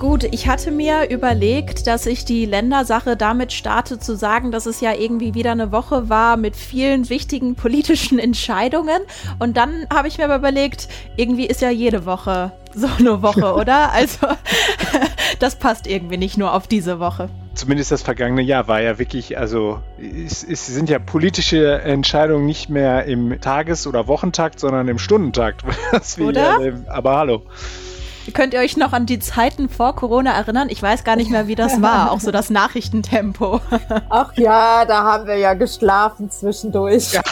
Gut, 0.00 0.24
ich 0.24 0.48
hatte 0.48 0.70
mir 0.70 1.10
überlegt, 1.10 1.86
dass 1.86 2.06
ich 2.06 2.24
die 2.24 2.46
Ländersache 2.46 3.18
damit 3.18 3.52
starte 3.52 3.98
zu 3.98 4.16
sagen, 4.16 4.50
dass 4.50 4.64
es 4.64 4.80
ja 4.80 4.94
irgendwie 4.94 5.34
wieder 5.34 5.52
eine 5.52 5.72
Woche 5.72 6.08
war 6.08 6.38
mit 6.38 6.56
vielen 6.56 7.10
wichtigen 7.10 7.54
politischen 7.54 8.18
Entscheidungen. 8.18 9.02
Und 9.40 9.58
dann 9.58 9.86
habe 9.92 10.08
ich 10.08 10.16
mir 10.16 10.24
aber 10.24 10.36
überlegt, 10.36 10.88
irgendwie 11.18 11.44
ist 11.44 11.60
ja 11.60 11.68
jede 11.68 12.06
Woche 12.06 12.50
so 12.74 12.88
eine 12.98 13.20
Woche, 13.20 13.54
oder? 13.60 13.92
Also 13.92 14.26
das 15.38 15.56
passt 15.56 15.86
irgendwie 15.86 16.16
nicht 16.16 16.38
nur 16.38 16.54
auf 16.54 16.66
diese 16.66 16.98
Woche. 16.98 17.28
Zumindest 17.52 17.90
das 17.90 18.00
vergangene 18.00 18.40
Jahr 18.40 18.68
war 18.68 18.80
ja 18.80 18.98
wirklich, 18.98 19.36
also 19.36 19.82
es, 19.98 20.42
es 20.42 20.66
sind 20.66 20.88
ja 20.88 20.98
politische 20.98 21.82
Entscheidungen 21.82 22.46
nicht 22.46 22.70
mehr 22.70 23.04
im 23.04 23.38
Tages- 23.38 23.86
oder 23.86 24.08
Wochentakt, 24.08 24.60
sondern 24.60 24.88
im 24.88 24.98
Stundentakt. 24.98 25.62
oder? 26.18 26.58
aber 26.88 27.16
hallo. 27.18 27.42
Könnt 28.34 28.54
ihr 28.54 28.60
euch 28.60 28.76
noch 28.76 28.92
an 28.92 29.06
die 29.06 29.18
Zeiten 29.18 29.68
vor 29.68 29.96
Corona 29.96 30.32
erinnern? 30.32 30.68
Ich 30.70 30.82
weiß 30.82 31.04
gar 31.04 31.16
nicht 31.16 31.30
mehr, 31.30 31.46
wie 31.46 31.54
das 31.54 31.80
war, 31.82 32.12
auch 32.12 32.20
so 32.20 32.30
das 32.30 32.50
Nachrichtentempo. 32.50 33.60
Ach 34.10 34.32
ja, 34.36 34.84
da 34.84 35.04
haben 35.04 35.26
wir 35.26 35.36
ja 35.36 35.54
geschlafen 35.54 36.30
zwischendurch. 36.30 37.12
Ja. 37.12 37.22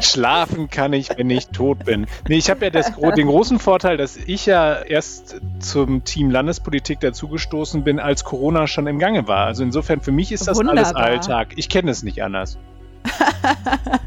Schlafen 0.00 0.70
kann 0.70 0.92
ich, 0.92 1.10
wenn 1.16 1.30
ich 1.30 1.48
tot 1.48 1.84
bin. 1.84 2.06
Nee, 2.28 2.36
ich 2.36 2.50
habe 2.50 2.64
ja 2.64 2.70
das, 2.70 2.92
den 3.16 3.26
großen 3.26 3.58
Vorteil, 3.58 3.96
dass 3.96 4.16
ich 4.16 4.46
ja 4.46 4.74
erst 4.82 5.36
zum 5.60 6.04
Team 6.04 6.30
Landespolitik 6.30 7.00
dazugestoßen 7.00 7.84
bin, 7.84 8.00
als 8.00 8.24
Corona 8.24 8.66
schon 8.66 8.86
im 8.86 8.98
Gange 8.98 9.28
war. 9.28 9.46
Also 9.46 9.62
insofern, 9.62 10.00
für 10.00 10.12
mich 10.12 10.32
ist 10.32 10.48
das 10.48 10.58
Wunderbar. 10.58 10.84
alles 10.84 10.96
Alltag. 10.96 11.48
Ich 11.56 11.68
kenne 11.68 11.90
es 11.90 12.02
nicht 12.02 12.22
anders. 12.22 12.58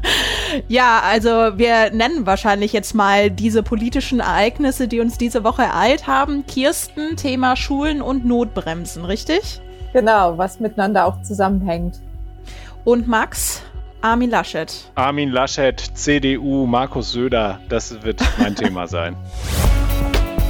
ja, 0.68 1.00
also 1.04 1.30
wir 1.58 1.90
nennen 1.92 2.26
wahrscheinlich 2.26 2.72
jetzt 2.72 2.94
mal 2.94 3.30
diese 3.30 3.62
politischen 3.62 4.20
Ereignisse, 4.20 4.88
die 4.88 5.00
uns 5.00 5.18
diese 5.18 5.44
Woche 5.44 5.62
ereilt 5.62 6.06
haben. 6.06 6.44
Kirsten, 6.46 7.16
Thema 7.16 7.56
Schulen 7.56 8.02
und 8.02 8.24
Notbremsen, 8.24 9.04
richtig? 9.04 9.60
Genau, 9.92 10.36
was 10.36 10.60
miteinander 10.60 11.06
auch 11.06 11.22
zusammenhängt. 11.22 12.00
Und 12.84 13.08
Max, 13.08 13.62
Armin 14.00 14.30
Laschet. 14.30 14.72
Armin 14.94 15.30
Laschet, 15.30 15.80
CDU, 15.80 16.66
Markus 16.66 17.12
Söder, 17.12 17.60
das 17.68 18.02
wird 18.02 18.22
mein 18.38 18.54
Thema 18.56 18.86
sein. 18.86 19.16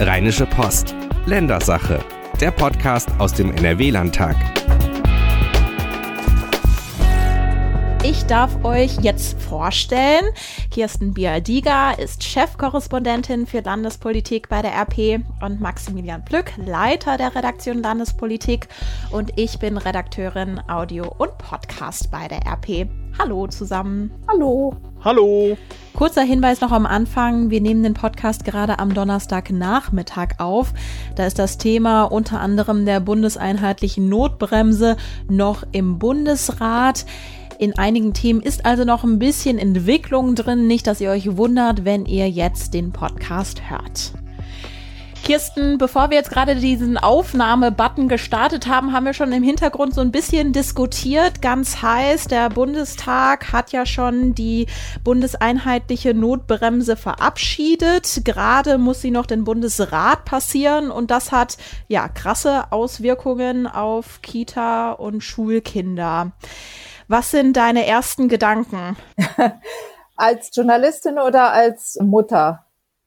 Rheinische 0.01 0.47
Post, 0.47 0.95
Ländersache, 1.27 2.01
der 2.41 2.51
Podcast 2.51 3.09
aus 3.19 3.33
dem 3.33 3.51
NRW-Landtag. 3.57 4.37
Darf 8.29 8.63
euch 8.63 8.99
jetzt 9.01 9.41
vorstellen, 9.41 10.23
Kirsten 10.71 11.15
Bialdiga 11.15 11.93
ist 11.93 12.23
Chefkorrespondentin 12.23 13.47
für 13.47 13.61
Landespolitik 13.61 14.51
bei 14.51 14.61
der 14.61 14.73
RP 14.73 15.25
und 15.41 15.63
Maximilian 15.63 16.23
Plück, 16.27 16.53
Leiter 16.59 17.17
der 17.17 17.35
Redaktion 17.35 17.83
Landespolitik 17.83 18.69
und 19.13 19.33
ich 19.37 19.59
bin 19.59 19.79
Redakteurin 19.79 20.61
Audio 20.69 21.11
und 21.17 21.39
Podcast 21.39 22.11
bei 22.11 22.29
der 22.29 22.47
RP. 22.47 22.91
Hallo 23.19 23.47
zusammen. 23.47 24.11
Hallo. 24.29 24.77
Hallo. 25.03 25.57
Kurzer 25.95 26.23
Hinweis 26.23 26.61
noch 26.61 26.71
am 26.71 26.85
Anfang. 26.85 27.49
Wir 27.49 27.63
nehmen 27.63 27.83
den 27.83 27.95
Podcast 27.95 28.45
gerade 28.45 28.79
am 28.79 28.93
Donnerstagnachmittag 28.93 30.39
auf. 30.39 30.75
Da 31.17 31.27
ist 31.27 31.39
das 31.39 31.57
Thema 31.57 32.05
unter 32.05 32.41
anderem 32.41 32.85
der 32.85 33.01
bundeseinheitlichen 33.01 34.11
Notbremse 34.11 34.99
noch 35.29 35.65
im 35.73 35.99
Bundesrat. 35.99 37.07
In 37.59 37.77
einigen 37.77 38.15
Themen 38.15 38.41
ist 38.41 38.65
also 38.65 38.85
noch 38.85 39.03
ein 39.03 39.19
bisschen 39.19 39.59
Entwicklung 39.59 40.37
drin. 40.37 40.69
Nicht, 40.69 40.87
dass 40.87 41.01
ihr 41.01 41.11
euch 41.11 41.37
wundert, 41.37 41.85
wenn 41.85 42.07
ihr 42.07 42.31
jetzt 42.31 42.73
den 42.73 42.93
Podcast 42.93 43.69
hört. 43.69 44.13
Kirsten, 45.25 45.77
bevor 45.77 46.09
wir 46.09 46.17
jetzt 46.17 46.31
gerade 46.31 46.55
diesen 46.55 46.97
Aufnahme-Button 46.97 48.09
gestartet 48.09 48.69
haben, 48.69 48.93
haben 48.93 49.05
wir 49.05 49.13
schon 49.13 49.33
im 49.33 49.43
Hintergrund 49.43 49.93
so 49.93 50.01
ein 50.01 50.13
bisschen 50.13 50.53
diskutiert. 50.53 51.43
Ganz 51.43 51.83
heiß, 51.83 52.29
der 52.29 52.49
Bundestag 52.49 53.53
hat 53.53 53.73
ja 53.73 53.87
schon 53.87 54.37
die 54.37 54.67
bundeseinheitliche 55.03 56.15
Notbremse 56.15 56.97
verabschiedet. 56.97 58.23
Gerade 58.25 58.79
muss 58.79 59.03
sie 59.03 59.11
noch 59.11 59.27
den 59.27 59.43
Bundesrat 59.43 60.25
passieren 60.25 60.93
und 60.93 61.11
das 61.11 61.33
hat 61.33 61.59
ja 61.89 62.09
krasse 62.09 62.71
Auswirkungen 62.71 63.67
auf 63.67 64.23
Kita 64.23 64.93
und 64.93 65.23
Schulkinder. 65.23 66.33
Was 67.09 67.31
sind 67.31 67.57
deine 67.57 67.87
ersten 67.87 68.29
Gedanken? 68.29 68.97
als 70.17 70.51
Journalistin 70.55 71.19
oder 71.19 71.53
als 71.53 71.99
Mutter? 72.03 72.67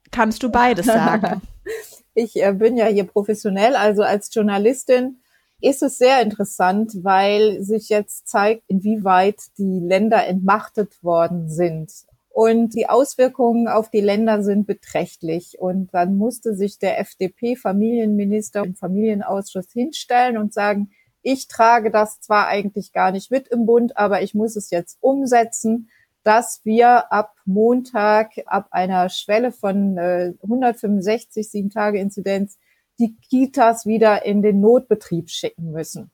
Kannst 0.10 0.42
du 0.42 0.50
beides 0.50 0.88
sagen? 0.88 1.42
ich 2.16 2.42
äh, 2.42 2.52
bin 2.54 2.78
ja 2.78 2.88
hier 2.88 3.04
professionell, 3.04 3.76
also 3.76 4.02
als 4.02 4.34
Journalistin 4.34 5.22
ist 5.62 5.84
es 5.84 6.00
sehr 6.00 6.20
interessant, 6.24 6.92
weil 7.04 7.62
sich 7.62 7.90
jetzt 7.90 8.28
zeigt, 8.28 8.64
inwieweit 8.68 9.38
die 9.60 9.80
Länder 9.80 10.26
entmachtet 10.26 11.04
worden 11.04 11.48
sind. 11.48 11.92
Und 12.30 12.74
die 12.74 12.90
Auswirkungen 12.90 13.68
auf 13.68 13.92
die 13.92 14.02
Länder 14.02 14.42
sind 14.42 14.66
beträchtlich. 14.66 15.60
Und 15.60 15.94
dann 15.94 16.16
musste 16.16 16.56
sich 16.56 16.80
der 16.80 17.00
FDP-Familienminister 17.00 18.64
im 18.64 18.74
Familienausschuss 18.74 19.68
hinstellen 19.72 20.38
und 20.38 20.54
sagen, 20.54 20.90
ich 21.24 21.48
trage 21.48 21.92
das 21.92 22.20
zwar 22.20 22.48
eigentlich 22.48 22.94
gar 22.94 23.12
nicht 23.12 23.32
mit 23.32 23.48
im 23.48 23.66
Bund, 23.66 23.98
aber 23.98 24.22
ich 24.22 24.34
muss 24.34 24.56
es 24.56 24.70
jetzt 24.70 24.98
umsetzen, 25.02 25.90
dass 26.24 26.62
wir 26.64 27.12
ab 27.12 27.36
Montag, 27.46 28.32
ab 28.46 28.68
einer 28.72 29.09
Schwelle 29.09 29.52
von 29.52 29.98
äh, 29.98 30.34
165 30.44 31.50
sieben 31.50 31.70
Tage 31.70 32.00
Inzidenz, 32.00 32.58
die 33.00 33.16
Kitas 33.18 33.86
wieder 33.86 34.26
in 34.26 34.42
den 34.42 34.59
Notbetrieb 34.59 35.30
schicken 35.30 35.72
müssen. 35.72 36.12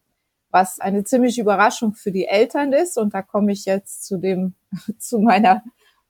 Was 0.49 0.79
eine 0.79 1.03
ziemliche 1.03 1.41
Überraschung 1.41 1.93
für 1.93 2.11
die 2.11 2.25
Eltern 2.25 2.71
ist. 2.71 2.97
Und 2.97 3.13
da 3.13 3.21
komme 3.21 3.51
ich 3.51 3.65
jetzt 3.65 4.05
zu 4.05 4.17
dem, 4.17 4.55
zu 4.97 5.19
meiner 5.19 5.63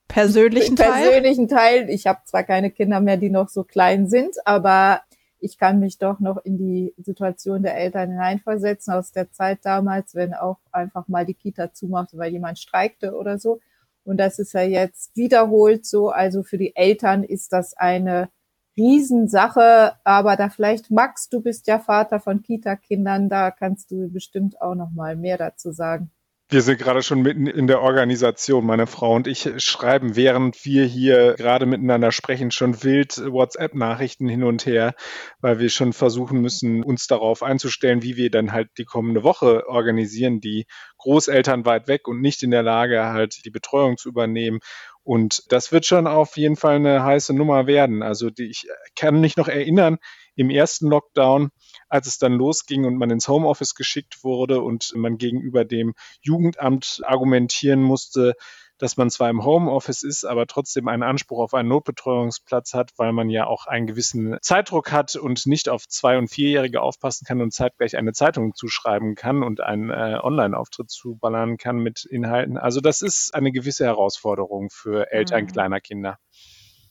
persönlichen 0.08 0.76
Teil. 0.76 0.92
Persönlichen 0.92 1.48
Teil. 1.48 1.90
Ich 1.90 2.06
habe 2.06 2.20
zwar 2.26 2.44
keine 2.44 2.70
Kinder 2.70 3.00
mehr, 3.02 3.18
die 3.18 3.32
noch 3.32 3.50
so 3.50 3.64
klein 3.64 4.08
sind, 4.08 4.36
aber 4.46 5.02
ich 5.40 5.58
kann 5.58 5.80
mich 5.80 5.98
doch 5.98 6.20
noch 6.20 6.38
in 6.44 6.58
die 6.58 6.94
Situation 6.98 7.64
der 7.64 7.78
Eltern 7.78 8.12
hineinversetzen 8.12 8.94
aus 8.94 9.12
der 9.12 9.32
Zeit 9.32 9.60
damals, 9.64 10.16
wenn 10.16 10.34
auch 10.34 10.58
einfach 10.72 11.08
mal 11.08 11.26
die 11.26 11.34
Kita 11.34 11.74
zumachte, 11.74 12.18
weil 12.18 12.32
jemand 12.32 12.60
streikte 12.60 13.16
oder 13.16 13.38
so. 13.38 13.60
Und 14.04 14.18
das 14.18 14.40
ist 14.40 14.54
ja 14.54 14.62
jetzt 14.62 15.16
wiederholt 15.16 15.86
so. 15.86 16.10
Also 16.10 16.44
für 16.44 16.58
die 16.58 16.76
Eltern 16.76 17.24
ist 17.24 17.52
das 17.54 17.76
eine 17.76 18.30
Riesensache. 18.78 19.94
Aber 20.04 20.36
da 20.36 20.50
vielleicht, 20.50 20.92
Max, 20.92 21.30
du 21.30 21.42
bist 21.42 21.68
ja 21.68 21.80
Vater 21.80 22.20
von 22.20 22.42
Kita-Kindern, 22.42 23.30
da 23.30 23.52
kannst 23.52 23.92
du 23.92 24.10
bestimmt 24.10 24.62
auch 24.62 24.76
noch 24.76 24.92
mal 24.92 25.16
mehr 25.16 25.38
dazu 25.38 25.72
sagen. 25.72 26.12
Wir 26.50 26.62
sind 26.62 26.80
gerade 26.80 27.04
schon 27.04 27.24
mitten 27.24 27.46
in 27.46 27.68
der 27.68 27.82
Organisation. 27.82 28.66
Meine 28.66 28.88
Frau 28.88 29.14
und 29.16 29.28
ich 29.28 29.50
schreiben, 29.58 30.16
während 30.16 30.64
wir 30.64 30.86
hier 30.86 31.34
gerade 31.34 31.66
miteinander 31.66 32.14
sprechen, 32.14 32.52
schon 32.52 32.84
wild 32.84 33.18
WhatsApp-Nachrichten 33.18 34.30
hin 34.30 34.46
und 34.46 34.66
her, 34.66 34.96
weil 35.42 35.60
wir 35.60 35.70
schon 35.70 35.92
versuchen 35.92 36.40
müssen, 36.40 36.86
uns 36.86 37.08
darauf 37.08 37.44
einzustellen, 37.44 38.02
wie 38.02 38.16
wir 38.16 38.32
dann 38.32 38.54
halt 38.54 38.70
die 38.78 38.86
kommende 38.86 39.24
Woche 39.24 39.68
organisieren. 39.68 40.40
Die 40.40 40.68
Großeltern 41.00 41.66
weit 41.66 41.90
weg 41.90 42.08
und 42.08 42.22
nicht 42.22 42.42
in 42.44 42.52
der 42.52 42.64
Lage, 42.64 43.04
halt 43.04 43.44
die 43.44 43.52
Betreuung 43.52 43.98
zu 43.98 44.08
übernehmen. 44.08 44.60
Und 45.04 45.52
das 45.52 45.74
wird 45.74 45.86
schon 45.86 46.08
auf 46.08 46.38
jeden 46.38 46.56
Fall 46.56 46.76
eine 46.76 47.04
heiße 47.04 47.34
Nummer 47.34 47.68
werden. 47.68 48.04
Also 48.04 48.30
die, 48.30 48.46
ich 48.46 48.68
kann 48.96 49.20
mich 49.20 49.36
noch 49.36 49.50
erinnern, 49.50 49.98
im 50.38 50.50
ersten 50.50 50.88
Lockdown, 50.88 51.50
als 51.90 52.08
es 52.08 52.18
dann 52.18 52.34
losging 52.34 52.86
und 52.86 52.98
man 52.98 53.10
ins 53.10 53.28
Homeoffice 53.28 53.76
geschickt 53.76 54.24
wurde 54.24 54.62
und 54.62 54.94
man 54.96 55.18
gegenüber 55.18 55.66
dem 55.66 55.94
Jugendamt 56.22 57.02
argumentieren 57.06 57.82
musste, 57.82 58.36
dass 58.78 58.98
man 58.98 59.10
zwar 59.10 59.30
im 59.30 59.44
Homeoffice 59.44 60.04
ist, 60.04 60.24
aber 60.24 60.46
trotzdem 60.48 60.88
einen 60.88 61.04
Anspruch 61.04 61.40
auf 61.40 61.54
einen 61.54 61.70
Notbetreuungsplatz 61.70 62.74
hat, 62.74 62.92
weil 62.98 63.12
man 63.12 63.30
ja 63.30 63.48
auch 63.48 63.66
einen 63.66 63.88
gewissen 63.88 64.38
Zeitdruck 64.42 64.92
hat 64.92 65.16
und 65.16 65.48
nicht 65.48 65.70
auf 65.70 65.88
Zwei- 65.88 66.18
und 66.18 66.30
Vierjährige 66.30 66.82
aufpassen 66.82 67.26
kann 67.26 67.42
und 67.42 67.54
zeitgleich 67.54 67.98
eine 67.98 68.14
Zeitung 68.14 68.54
zuschreiben 68.54 69.16
kann 69.16 69.44
und 69.44 69.62
einen 69.62 69.90
äh, 69.90 70.20
Online-Auftritt 70.22 70.90
zuballern 70.90 71.58
kann 71.58 71.78
mit 71.78 72.06
Inhalten. 72.06 72.58
Also 72.58 72.82
das 72.82 73.02
ist 73.02 73.34
eine 73.34 73.52
gewisse 73.52 73.86
Herausforderung 73.86 74.70
für 74.70 75.12
Eltern 75.12 75.44
mhm. 75.44 75.48
kleiner 75.48 75.80
Kinder. 75.80 76.20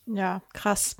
Ja, 0.08 0.41
krass. 0.53 0.97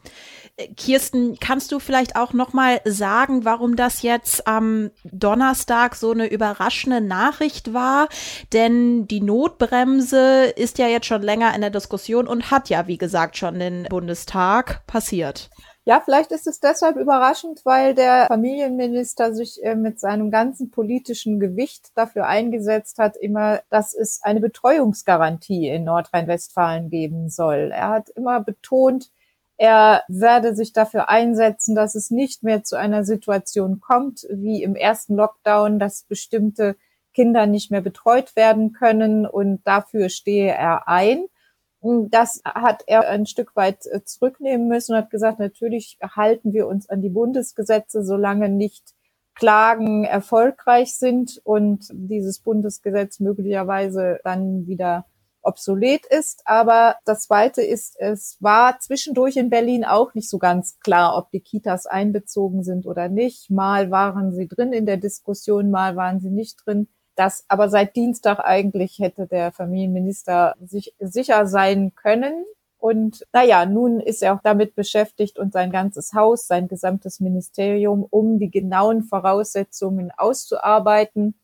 Äh, 0.57 0.69
Kirsten, 0.75 1.39
kannst 1.39 1.71
du 1.71 1.79
vielleicht 1.79 2.17
auch 2.17 2.33
noch 2.33 2.53
mal 2.53 2.81
sagen, 2.85 3.45
warum 3.45 3.77
das 3.77 4.03
jetzt 4.03 4.49
am 4.49 4.91
Donnerstag 5.05 5.95
so 5.95 6.11
eine 6.11 6.27
überraschende 6.27 7.01
Nachricht 7.01 7.73
war? 7.73 8.09
Denn 8.53 9.07
die 9.07 9.21
Notbremse 9.21 10.47
ist 10.57 10.79
ja 10.79 10.89
jetzt 10.89 11.07
schon 11.07 11.23
länger 11.23 11.55
in 11.55 11.61
der 11.61 11.71
Diskussion 11.71 12.27
und 12.27 12.51
hat 12.51 12.69
ja, 12.69 12.89
wie 12.89 12.99
gesagt, 12.99 13.37
schon 13.37 13.61
den 13.61 13.85
Bundestag 13.85 14.85
passiert. 14.89 15.51
Ja, 15.89 16.03
vielleicht 16.05 16.33
ist 16.33 16.49
es 16.49 16.59
deshalb 16.59 16.97
überraschend, 16.97 17.65
weil 17.65 17.95
der 17.95 18.27
Familienminister 18.27 19.33
sich 19.33 19.63
äh, 19.63 19.77
mit 19.77 20.01
seinem 20.01 20.33
ganzen 20.33 20.73
politischen 20.73 21.39
Gewicht 21.39 21.93
dafür 21.95 22.27
eingesetzt 22.27 22.99
hat, 22.99 23.17
immer, 23.17 23.61
dass 23.71 23.95
es 23.95 24.21
eine 24.23 24.41
Betreuungsgarantie 24.41 25.69
in 25.69 25.85
Nordrhein-Westfalen 25.85 26.91
geben 26.91 27.29
soll. 27.29 27.71
Er 27.73 27.91
hat 27.91 28.09
immer 28.11 28.41
betont, 28.41 29.13
Er 29.59 30.03
werde 30.09 30.55
sich 30.57 30.73
dafür 30.73 31.09
einsetzen, 31.09 31.75
dass 31.77 31.95
es 31.95 32.11
nicht 32.11 32.43
mehr 32.43 32.65
zu 32.65 32.77
einer 32.77 33.05
Situation 33.05 33.81
kommt 33.81 34.27
wie 34.31 34.63
im 34.65 34.77
ersten 34.77 35.15
Lockdown, 35.17 35.79
dass 35.79 36.03
bestimmte 36.05 36.77
Kinder 37.15 37.47
nicht 37.47 37.71
mehr 37.71 37.81
betreut 37.81 38.37
werden 38.37 38.73
können 38.73 39.27
und 39.27 39.63
dafür 39.67 40.09
stehe 40.11 40.53
er 40.53 40.89
ein. 40.89 41.27
Das 42.11 42.41
hat 42.45 42.85
er 42.87 43.09
ein 43.09 43.27
Stück 43.27 43.57
weit 43.57 43.87
äh, 43.87 44.03
zurücknehmen 44.05 44.69
müssen 44.69 44.93
und 44.93 44.99
hat 44.99 45.11
gesagt, 45.11 45.39
natürlich 45.39 45.99
halten 46.03 46.53
wir 46.53 46.67
uns 46.67 46.89
an 46.89 47.03
die 47.03 47.11
Bundesgesetze, 47.11 48.05
solange 48.05 48.49
nicht 48.49 48.95
Klagen 49.35 50.05
erfolgreich 50.05 50.97
sind 50.97 51.41
und 51.45 51.89
dieses 51.93 52.39
Bundesgesetz 52.39 53.21
möglicherweise 53.21 54.19
dann 54.25 54.67
wieder 54.67 55.05
obsolet 55.43 56.05
ist. 56.07 56.43
Aber 56.45 56.97
das 57.05 57.23
Zweite 57.23 57.63
ist, 57.63 57.97
es 58.01 58.37
war 58.41 58.79
zwischendurch 58.81 59.37
in 59.37 59.51
Berlin 59.51 59.85
auch 59.85 60.15
nicht 60.15 60.29
so 60.29 60.39
ganz 60.39 60.79
klar, 60.81 61.17
ob 61.17 61.31
die 61.31 61.41
Kitas 61.41 61.87
einbezogen 61.87 62.65
sind 62.65 62.87
oder 62.87 63.09
nicht. 63.09 63.51
Mal 63.51 63.91
waren 63.91 64.33
sie 64.33 64.49
drin 64.49 64.73
in 64.73 64.87
der 64.87 64.97
Diskussion, 64.97 65.71
mal 65.71 65.97
waren 65.97 66.21
sie 66.21 66.31
nicht 66.31 66.67
drin. 66.67 66.89
Das 67.17 67.45
aber 67.49 67.69
seit 67.71 67.97
Dienstag 67.97 68.41
eigentlich 68.41 68.99
hätte 68.99 69.27
der 69.27 69.51
Familienminister 69.51 70.55
sich 70.65 70.95
sicher 71.01 71.47
sein 71.47 71.95
können. 71.95 72.45
Und 72.79 73.27
naja, 73.33 73.67
nun 73.67 74.01
ist 74.01 74.23
er 74.23 74.35
auch 74.35 74.43
damit 74.43 74.75
beschäftigt 74.75 75.39
und 75.39 75.53
sein 75.53 75.73
ganzes 75.73 76.13
Haus, 76.13 76.47
sein 76.47 76.69
gesamtes 76.69 77.21
Ministerium, 77.21 78.07
um 78.09 78.39
die 78.39 78.51
genauen 78.51 79.03
Voraussetzungen 79.03 80.13
auszuarbeiten. 80.17 81.35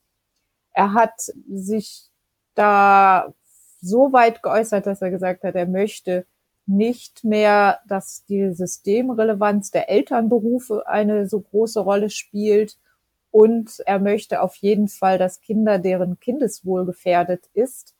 Er 0.72 0.92
hat 0.92 1.14
sich 1.50 2.10
da 2.54 3.32
so 3.80 4.12
weit 4.12 4.42
geäußert, 4.42 4.86
dass 4.86 5.02
er 5.02 5.10
gesagt 5.10 5.42
hat, 5.42 5.54
er 5.54 5.66
möchte 5.66 6.26
nicht 6.66 7.24
mehr, 7.24 7.80
dass 7.88 8.24
die 8.26 8.52
Systemrelevanz 8.52 9.70
der 9.70 9.90
Elternberufe 9.90 10.86
eine 10.86 11.26
so 11.26 11.40
große 11.40 11.80
Rolle 11.80 12.10
spielt. 12.10 12.76
Und 13.32 13.80
er 13.86 13.98
möchte 13.98 14.42
auf 14.42 14.54
jeden 14.56 14.88
Fall, 14.88 15.18
dass 15.18 15.40
Kinder, 15.40 15.78
deren 15.78 16.20
Kindeswohl 16.20 16.84
gefährdet 16.84 17.46
ist, 17.54 17.94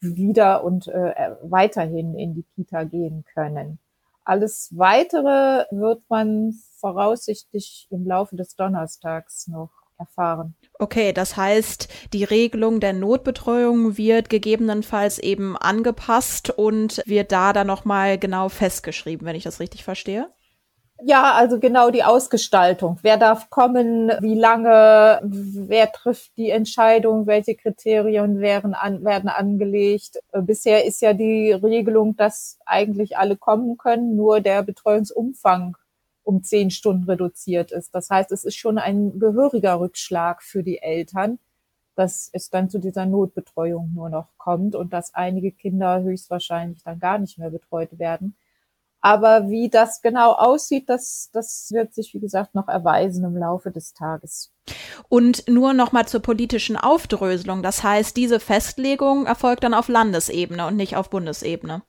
wieder 0.00 0.62
und 0.64 0.88
äh, 0.88 1.32
weiterhin 1.42 2.14
in 2.14 2.34
die 2.34 2.44
Kita 2.54 2.84
gehen 2.84 3.24
können. 3.34 3.78
Alles 4.24 4.70
Weitere 4.76 5.66
wird 5.70 6.02
man 6.08 6.54
voraussichtlich 6.78 7.88
im 7.90 8.06
Laufe 8.06 8.36
des 8.36 8.54
Donnerstags 8.56 9.48
noch 9.48 9.70
erfahren. 9.98 10.54
Okay, 10.78 11.12
das 11.12 11.36
heißt, 11.36 11.88
die 12.12 12.24
Regelung 12.24 12.80
der 12.80 12.92
Notbetreuung 12.92 13.96
wird 13.96 14.28
gegebenenfalls 14.28 15.18
eben 15.18 15.56
angepasst 15.56 16.50
und 16.50 17.02
wird 17.06 17.32
da 17.32 17.52
dann 17.52 17.66
nochmal 17.66 18.18
genau 18.18 18.48
festgeschrieben, 18.48 19.26
wenn 19.26 19.36
ich 19.36 19.44
das 19.44 19.60
richtig 19.60 19.84
verstehe? 19.84 20.28
Ja, 21.02 21.34
also 21.34 21.60
genau 21.60 21.90
die 21.90 22.04
Ausgestaltung. 22.04 22.98
Wer 23.02 23.18
darf 23.18 23.50
kommen? 23.50 24.10
Wie 24.20 24.34
lange? 24.34 25.20
Wer 25.22 25.92
trifft 25.92 26.36
die 26.38 26.48
Entscheidung? 26.50 27.26
Welche 27.26 27.54
Kriterien 27.54 28.40
werden, 28.40 28.72
an, 28.74 29.04
werden 29.04 29.28
angelegt? 29.28 30.18
Bisher 30.32 30.86
ist 30.86 31.02
ja 31.02 31.12
die 31.12 31.52
Regelung, 31.52 32.16
dass 32.16 32.58
eigentlich 32.64 33.18
alle 33.18 33.36
kommen 33.36 33.76
können, 33.76 34.16
nur 34.16 34.40
der 34.40 34.62
Betreuungsumfang 34.62 35.76
um 36.22 36.42
zehn 36.42 36.70
Stunden 36.70 37.04
reduziert 37.04 37.72
ist. 37.72 37.94
Das 37.94 38.08
heißt, 38.10 38.32
es 38.32 38.44
ist 38.44 38.56
schon 38.56 38.78
ein 38.78 39.18
gehöriger 39.20 39.78
Rückschlag 39.78 40.42
für 40.42 40.62
die 40.62 40.78
Eltern, 40.82 41.38
dass 41.94 42.30
es 42.32 42.50
dann 42.50 42.70
zu 42.70 42.78
dieser 42.78 43.06
Notbetreuung 43.06 43.92
nur 43.94 44.08
noch 44.08 44.28
kommt 44.38 44.74
und 44.74 44.92
dass 44.92 45.14
einige 45.14 45.52
Kinder 45.52 46.02
höchstwahrscheinlich 46.02 46.82
dann 46.82 46.98
gar 46.98 47.18
nicht 47.18 47.38
mehr 47.38 47.50
betreut 47.50 47.98
werden. 47.98 48.34
Aber 49.06 49.48
wie 49.48 49.68
das 49.68 50.02
genau 50.02 50.32
aussieht, 50.32 50.88
das, 50.88 51.30
das 51.32 51.68
wird 51.70 51.94
sich, 51.94 52.12
wie 52.12 52.18
gesagt, 52.18 52.56
noch 52.56 52.66
erweisen 52.66 53.24
im 53.24 53.36
Laufe 53.36 53.70
des 53.70 53.94
Tages. 53.94 54.52
Und 55.08 55.46
nur 55.46 55.74
noch 55.74 55.92
mal 55.92 56.06
zur 56.08 56.22
politischen 56.22 56.76
Aufdröselung. 56.76 57.62
Das 57.62 57.84
heißt, 57.84 58.16
diese 58.16 58.40
Festlegung 58.40 59.26
erfolgt 59.26 59.62
dann 59.62 59.74
auf 59.74 59.86
Landesebene 59.86 60.66
und 60.66 60.74
nicht 60.74 60.96
auf 60.96 61.08
Bundesebene. 61.08 61.82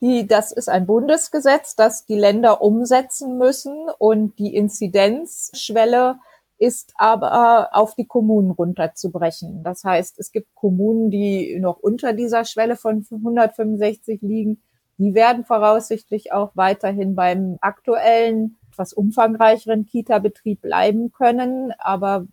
Die, 0.00 0.26
das 0.26 0.52
ist 0.52 0.70
ein 0.70 0.86
Bundesgesetz, 0.86 1.76
das 1.76 2.06
die 2.06 2.16
Länder 2.16 2.62
umsetzen 2.62 3.36
müssen 3.36 3.90
und 3.98 4.38
die 4.38 4.56
Inzidenzschwelle 4.56 6.16
ist 6.56 6.94
aber 6.96 7.68
auf 7.72 7.94
die 7.94 8.06
Kommunen 8.06 8.52
runterzubrechen. 8.52 9.62
Das 9.64 9.84
heißt, 9.84 10.18
es 10.18 10.32
gibt 10.32 10.54
Kommunen, 10.54 11.10
die 11.10 11.58
noch 11.60 11.76
unter 11.76 12.14
dieser 12.14 12.46
Schwelle 12.46 12.76
von 12.76 13.06
165 13.10 14.22
liegen. 14.22 14.62
Die 14.98 15.14
werden 15.14 15.44
voraussichtlich 15.44 16.32
auch 16.32 16.52
weiterhin 16.54 17.14
beim 17.14 17.58
aktuellen, 17.60 18.56
etwas 18.70 18.92
umfangreicheren 18.92 19.86
Kita-Betrieb 19.86 20.62
bleiben 20.62 21.12
können. 21.12 21.72
Aber 21.78 22.26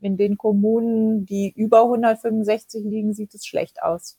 in 0.00 0.16
den 0.16 0.36
Kommunen, 0.36 1.26
die 1.26 1.52
über 1.56 1.82
165 1.82 2.84
liegen, 2.84 3.14
sieht 3.14 3.34
es 3.34 3.46
schlecht 3.46 3.82
aus. 3.82 4.18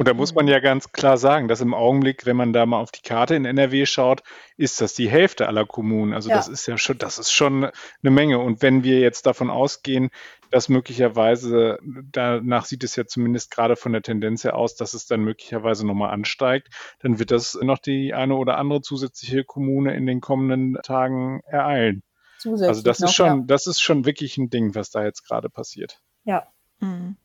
Und 0.00 0.08
da 0.08 0.14
muss 0.14 0.34
man 0.34 0.46
mhm. 0.46 0.52
ja 0.52 0.60
ganz 0.60 0.92
klar 0.92 1.18
sagen, 1.18 1.46
dass 1.46 1.60
im 1.60 1.74
Augenblick, 1.74 2.24
wenn 2.24 2.34
man 2.34 2.54
da 2.54 2.64
mal 2.64 2.80
auf 2.80 2.90
die 2.90 3.02
Karte 3.02 3.34
in 3.34 3.44
NRW 3.44 3.84
schaut, 3.84 4.22
ist 4.56 4.80
das 4.80 4.94
die 4.94 5.10
Hälfte 5.10 5.46
aller 5.46 5.66
Kommunen. 5.66 6.14
Also 6.14 6.30
ja. 6.30 6.36
das 6.36 6.48
ist 6.48 6.66
ja 6.66 6.78
schon, 6.78 6.96
das 6.96 7.18
ist 7.18 7.32
schon 7.32 7.64
eine 7.64 8.10
Menge. 8.10 8.38
Und 8.38 8.62
wenn 8.62 8.82
wir 8.82 9.00
jetzt 9.00 9.26
davon 9.26 9.50
ausgehen, 9.50 10.08
dass 10.50 10.70
möglicherweise, 10.70 11.78
danach 11.84 12.64
sieht 12.64 12.82
es 12.82 12.96
ja 12.96 13.04
zumindest 13.04 13.50
gerade 13.50 13.76
von 13.76 13.92
der 13.92 14.00
Tendenz 14.00 14.42
her 14.42 14.56
aus, 14.56 14.74
dass 14.74 14.94
es 14.94 15.04
dann 15.04 15.20
möglicherweise 15.20 15.86
nochmal 15.86 16.14
ansteigt, 16.14 16.70
dann 17.00 17.18
wird 17.18 17.30
das 17.30 17.58
noch 17.60 17.76
die 17.76 18.14
eine 18.14 18.36
oder 18.36 18.56
andere 18.56 18.80
zusätzliche 18.80 19.44
Kommune 19.44 19.94
in 19.94 20.06
den 20.06 20.22
kommenden 20.22 20.78
Tagen 20.82 21.42
ereilen. 21.44 22.02
Zusätzlich 22.38 22.68
also 22.70 22.82
das 22.82 23.00
noch, 23.00 23.08
ist 23.10 23.14
schon, 23.16 23.40
ja. 23.40 23.44
das 23.46 23.66
ist 23.66 23.82
schon 23.82 24.06
wirklich 24.06 24.38
ein 24.38 24.48
Ding, 24.48 24.74
was 24.74 24.88
da 24.88 25.04
jetzt 25.04 25.28
gerade 25.28 25.50
passiert. 25.50 26.00
Ja. 26.24 26.46
Mhm. 26.78 27.16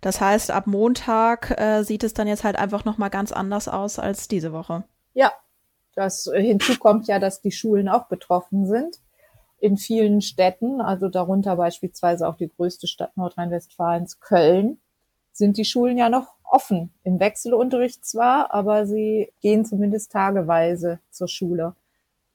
Das 0.00 0.20
heißt, 0.20 0.50
ab 0.50 0.66
Montag 0.66 1.58
äh, 1.58 1.82
sieht 1.82 2.04
es 2.04 2.14
dann 2.14 2.28
jetzt 2.28 2.44
halt 2.44 2.56
einfach 2.56 2.84
nochmal 2.84 3.10
ganz 3.10 3.32
anders 3.32 3.68
aus 3.68 3.98
als 3.98 4.28
diese 4.28 4.52
Woche. 4.52 4.84
Ja, 5.14 5.32
das 5.94 6.26
äh, 6.28 6.42
hinzu 6.42 6.78
kommt 6.78 7.06
ja, 7.08 7.18
dass 7.18 7.40
die 7.40 7.52
Schulen 7.52 7.88
auch 7.88 8.06
betroffen 8.06 8.66
sind. 8.66 9.00
In 9.60 9.76
vielen 9.76 10.20
Städten, 10.20 10.80
also 10.80 11.08
darunter 11.08 11.56
beispielsweise 11.56 12.28
auch 12.28 12.36
die 12.36 12.48
größte 12.48 12.86
Stadt 12.86 13.16
Nordrhein-Westfalens, 13.16 14.20
Köln, 14.20 14.78
sind 15.32 15.56
die 15.56 15.64
Schulen 15.64 15.98
ja 15.98 16.08
noch 16.08 16.34
offen. 16.44 16.92
Im 17.02 17.18
Wechselunterricht 17.18 18.04
zwar, 18.04 18.54
aber 18.54 18.86
sie 18.86 19.32
gehen 19.40 19.64
zumindest 19.64 20.12
tageweise 20.12 21.00
zur 21.10 21.28
Schule. 21.28 21.74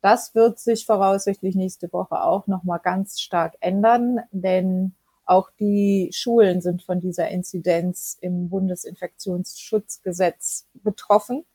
Das 0.02 0.36
wird 0.36 0.60
sich 0.60 0.86
voraussichtlich 0.86 1.56
nächste 1.56 1.92
Woche 1.94 2.22
auch 2.22 2.48
nochmal 2.48 2.80
ganz 2.80 3.22
stark 3.22 3.56
ändern, 3.62 4.20
denn 4.32 4.94
auch 5.26 5.50
die 5.60 6.10
Schulen 6.14 6.62
sind 6.62 6.84
von 6.84 7.00
dieser 7.00 7.30
Inzidenz 7.30 8.16
im 8.20 8.50
Bundesinfektionsschutzgesetz 8.50 10.68
betroffen 10.74 11.46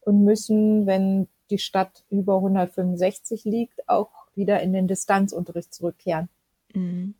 und 0.00 0.22
müssen, 0.24 0.86
wenn 0.86 1.28
die 1.50 1.58
Stadt 1.58 2.04
über 2.10 2.36
165 2.36 3.44
liegt, 3.44 3.88
auch 3.88 4.10
wieder 4.34 4.60
in 4.60 4.72
den 4.72 4.88
Distanzunterricht 4.88 5.74
zurückkehren. 5.74 6.28
Mhm. 6.74 7.14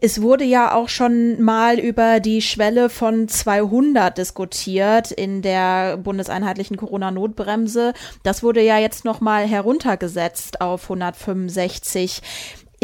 Es 0.00 0.22
wurde 0.22 0.44
ja 0.44 0.74
auch 0.74 0.88
schon 0.88 1.42
mal 1.42 1.78
über 1.78 2.20
die 2.20 2.42
Schwelle 2.42 2.88
von 2.88 3.28
200 3.28 4.16
diskutiert 4.16 5.10
in 5.10 5.42
der 5.42 5.98
bundeseinheitlichen 5.98 6.76
Corona-Notbremse. 6.76 7.92
Das 8.22 8.42
wurde 8.42 8.62
ja 8.62 8.78
jetzt 8.78 9.04
noch 9.04 9.20
mal 9.20 9.46
heruntergesetzt 9.46 10.60
auf 10.60 10.84
165. 10.84 12.22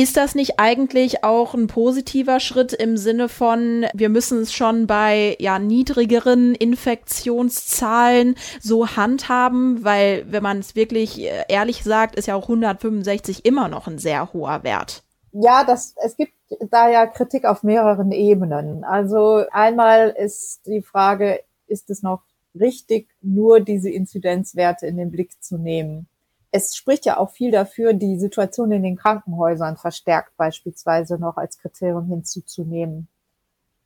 Ist 0.00 0.16
das 0.16 0.34
nicht 0.34 0.58
eigentlich 0.58 1.24
auch 1.24 1.52
ein 1.52 1.66
positiver 1.66 2.40
Schritt 2.40 2.72
im 2.72 2.96
Sinne 2.96 3.28
von, 3.28 3.84
wir 3.92 4.08
müssen 4.08 4.40
es 4.40 4.50
schon 4.50 4.86
bei 4.86 5.36
ja 5.38 5.58
niedrigeren 5.58 6.54
Infektionszahlen 6.54 8.34
so 8.62 8.96
handhaben, 8.96 9.84
weil 9.84 10.24
wenn 10.32 10.42
man 10.42 10.60
es 10.60 10.74
wirklich 10.74 11.20
äh, 11.20 11.44
ehrlich 11.50 11.84
sagt, 11.84 12.16
ist 12.16 12.28
ja 12.28 12.34
auch 12.34 12.44
165 12.44 13.44
immer 13.44 13.68
noch 13.68 13.88
ein 13.88 13.98
sehr 13.98 14.32
hoher 14.32 14.64
Wert. 14.64 15.02
Ja, 15.32 15.64
das, 15.64 15.94
es 16.02 16.16
gibt 16.16 16.32
da 16.70 16.88
ja 16.88 17.06
Kritik 17.06 17.44
auf 17.44 17.62
mehreren 17.62 18.10
Ebenen. 18.10 18.84
Also 18.84 19.44
einmal 19.52 20.14
ist 20.16 20.62
die 20.64 20.80
Frage, 20.80 21.40
ist 21.66 21.90
es 21.90 22.02
noch 22.02 22.22
richtig, 22.58 23.10
nur 23.20 23.60
diese 23.60 23.90
Inzidenzwerte 23.90 24.86
in 24.86 24.96
den 24.96 25.10
Blick 25.10 25.42
zu 25.42 25.58
nehmen? 25.58 26.08
Es 26.52 26.74
spricht 26.76 27.06
ja 27.06 27.18
auch 27.18 27.30
viel 27.30 27.50
dafür, 27.50 27.92
die 27.92 28.18
Situation 28.18 28.72
in 28.72 28.82
den 28.82 28.96
Krankenhäusern 28.96 29.76
verstärkt 29.76 30.36
beispielsweise 30.36 31.18
noch 31.18 31.36
als 31.36 31.58
Kriterium 31.58 32.06
hinzuzunehmen. 32.06 33.08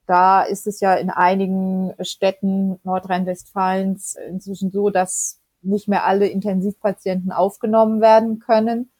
Da 0.07 0.43
ist 0.43 0.67
es 0.67 0.81
ja 0.81 0.95
in 0.95 1.11
einigen 1.11 1.95
Städten 2.01 2.79
Nordrhein-Westfalens 2.85 4.17
inzwischen 4.29 4.71
so, 4.71 4.91
dass 4.91 5.41
nicht 5.63 5.89
mehr 5.89 6.05
alle 6.05 6.27
Intensivpatienten 6.27 7.33
aufgenommen 7.33 8.01
werden 8.01 8.39
können 8.39 8.91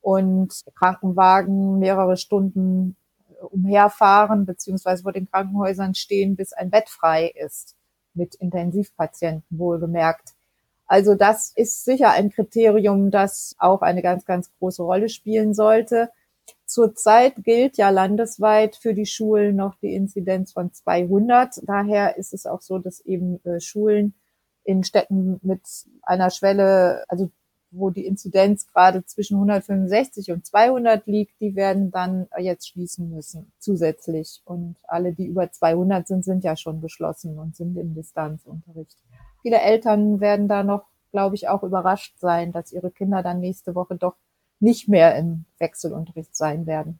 und 0.00 0.64
Krankenwagen 0.74 1.78
mehrere 1.78 2.16
Stunden 2.16 2.96
umherfahren 3.50 4.46
beziehungsweise 4.46 5.02
vor 5.02 5.12
den 5.12 5.30
Krankenhäusern 5.30 5.94
stehen, 5.94 6.36
bis 6.36 6.52
ein 6.52 6.70
Bett 6.70 6.88
frei 6.88 7.32
ist, 7.34 7.76
mit 8.14 8.34
Intensivpatienten 8.34 9.58
wohlgemerkt. 9.58 10.34
Also 10.86 11.14
das 11.14 11.52
ist 11.54 11.84
sicher 11.84 12.10
ein 12.10 12.30
Kriterium, 12.30 13.10
das 13.10 13.54
auch 13.58 13.82
eine 13.82 14.02
ganz, 14.02 14.24
ganz 14.24 14.50
große 14.58 14.82
Rolle 14.82 15.08
spielen 15.08 15.54
sollte. 15.54 16.10
Zurzeit 16.66 17.36
gilt 17.44 17.76
ja 17.76 17.90
landesweit 17.90 18.76
für 18.76 18.94
die 18.94 19.06
Schulen 19.06 19.56
noch 19.56 19.76
die 19.76 19.94
Inzidenz 19.94 20.52
von 20.52 20.72
200. 20.72 21.60
Daher 21.62 22.16
ist 22.16 22.34
es 22.34 22.46
auch 22.46 22.60
so, 22.60 22.78
dass 22.78 23.00
eben 23.00 23.42
äh, 23.44 23.60
Schulen 23.60 24.14
in 24.64 24.82
Städten 24.82 25.38
mit 25.42 25.60
einer 26.02 26.30
Schwelle, 26.30 27.04
also 27.08 27.30
wo 27.70 27.90
die 27.90 28.06
Inzidenz 28.06 28.66
gerade 28.66 29.04
zwischen 29.04 29.34
165 29.34 30.30
und 30.30 30.46
200 30.46 31.06
liegt, 31.06 31.40
die 31.40 31.54
werden 31.54 31.90
dann 31.90 32.28
jetzt 32.38 32.68
schließen 32.68 33.10
müssen 33.10 33.52
zusätzlich. 33.58 34.42
Und 34.44 34.76
alle, 34.84 35.12
die 35.12 35.26
über 35.26 35.50
200 35.50 36.06
sind, 36.06 36.24
sind 36.24 36.44
ja 36.44 36.56
schon 36.56 36.80
geschlossen 36.80 37.38
und 37.38 37.56
sind 37.56 37.76
im 37.76 37.94
Distanzunterricht. 37.94 38.96
Viele 39.44 39.60
Eltern 39.60 40.20
werden 40.20 40.48
da 40.48 40.62
noch, 40.62 40.86
glaube 41.12 41.34
ich, 41.34 41.48
auch 41.48 41.62
überrascht 41.62 42.18
sein, 42.18 42.50
dass 42.50 42.72
ihre 42.72 42.90
Kinder 42.90 43.22
dann 43.22 43.40
nächste 43.40 43.74
Woche 43.74 43.94
doch 43.94 44.14
nicht 44.58 44.88
mehr 44.88 45.16
im 45.16 45.44
Wechselunterricht 45.58 46.34
sein 46.34 46.64
werden. 46.64 46.98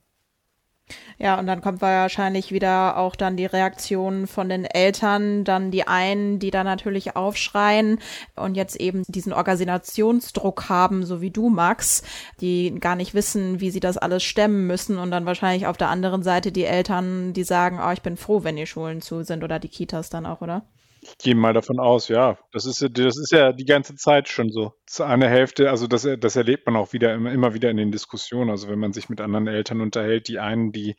Ja, 1.17 1.39
und 1.39 1.47
dann 1.47 1.63
kommt 1.63 1.81
wahrscheinlich 1.81 2.53
wieder 2.53 2.99
auch 2.99 3.17
dann 3.17 3.39
die 3.39 3.47
Reaktion 3.47 4.27
von 4.27 4.51
den 4.51 4.67
Eltern, 4.67 5.45
dann 5.45 5.71
die 5.71 5.89
einen, 5.89 6.39
die 6.39 6.51
da 6.51 6.65
natürlich 6.65 7.17
aufschreien 7.17 7.99
und 8.37 8.57
jetzt 8.57 8.77
eben 8.77 9.05
diesen 9.09 9.33
Organisationsdruck 9.33 10.69
haben, 10.69 11.07
so 11.07 11.23
wie 11.23 11.31
du, 11.31 11.49
Max, 11.49 12.03
die 12.43 12.75
gar 12.79 12.95
nicht 12.95 13.15
wissen, 13.15 13.61
wie 13.61 13.71
sie 13.71 13.81
das 13.81 13.97
alles 13.97 14.23
stemmen 14.23 14.67
müssen 14.67 14.99
und 14.99 15.11
dann 15.11 15.25
wahrscheinlich 15.25 15.67
auf 15.67 15.79
der 15.79 15.89
anderen 15.89 16.23
Seite 16.23 16.53
die 16.53 16.67
Eltern, 16.67 17.33
die 17.33 17.45
sagen, 17.45 17.81
oh, 17.83 17.93
ich 17.93 18.03
bin 18.03 18.19
froh, 18.19 18.45
wenn 18.45 18.57
die 18.57 18.67
Schulen 18.67 19.01
zu 19.01 19.23
sind 19.23 19.43
oder 19.43 19.59
die 19.59 19.69
Kitas 19.69 20.11
dann 20.11 20.27
auch, 20.27 20.43
oder? 20.43 20.67
Ich 21.17 21.25
gehe 21.25 21.35
mal 21.37 21.53
davon 21.53 21.79
aus, 21.79 22.09
ja. 22.09 22.39
Das 22.51 22.67
ist, 22.67 22.83
das 22.83 23.17
ist 23.17 23.31
ja 23.31 23.53
die 23.53 23.65
ganze 23.65 23.95
Zeit 23.95 24.29
schon 24.29 24.51
so. 24.51 24.73
Zu 24.85 25.05
einer 25.05 25.29
Hälfte, 25.29 25.71
also 25.71 25.87
das, 25.87 26.07
das 26.19 26.37
erlebt 26.37 26.67
man 26.67 26.77
auch 26.77 26.93
wieder 26.93 27.15
immer, 27.15 27.31
immer 27.31 27.55
wieder 27.55 27.71
in 27.71 27.77
den 27.77 27.93
Diskussionen. 27.93 28.51
Also 28.51 28.69
wenn 28.69 28.81
man 28.81 28.93
sich 28.93 29.09
mit 29.09 29.21
anderen 29.21 29.47
Eltern 29.47 29.81
unterhält, 29.81 30.27
die 30.27 30.41
einen, 30.41 30.73
die, 30.73 30.97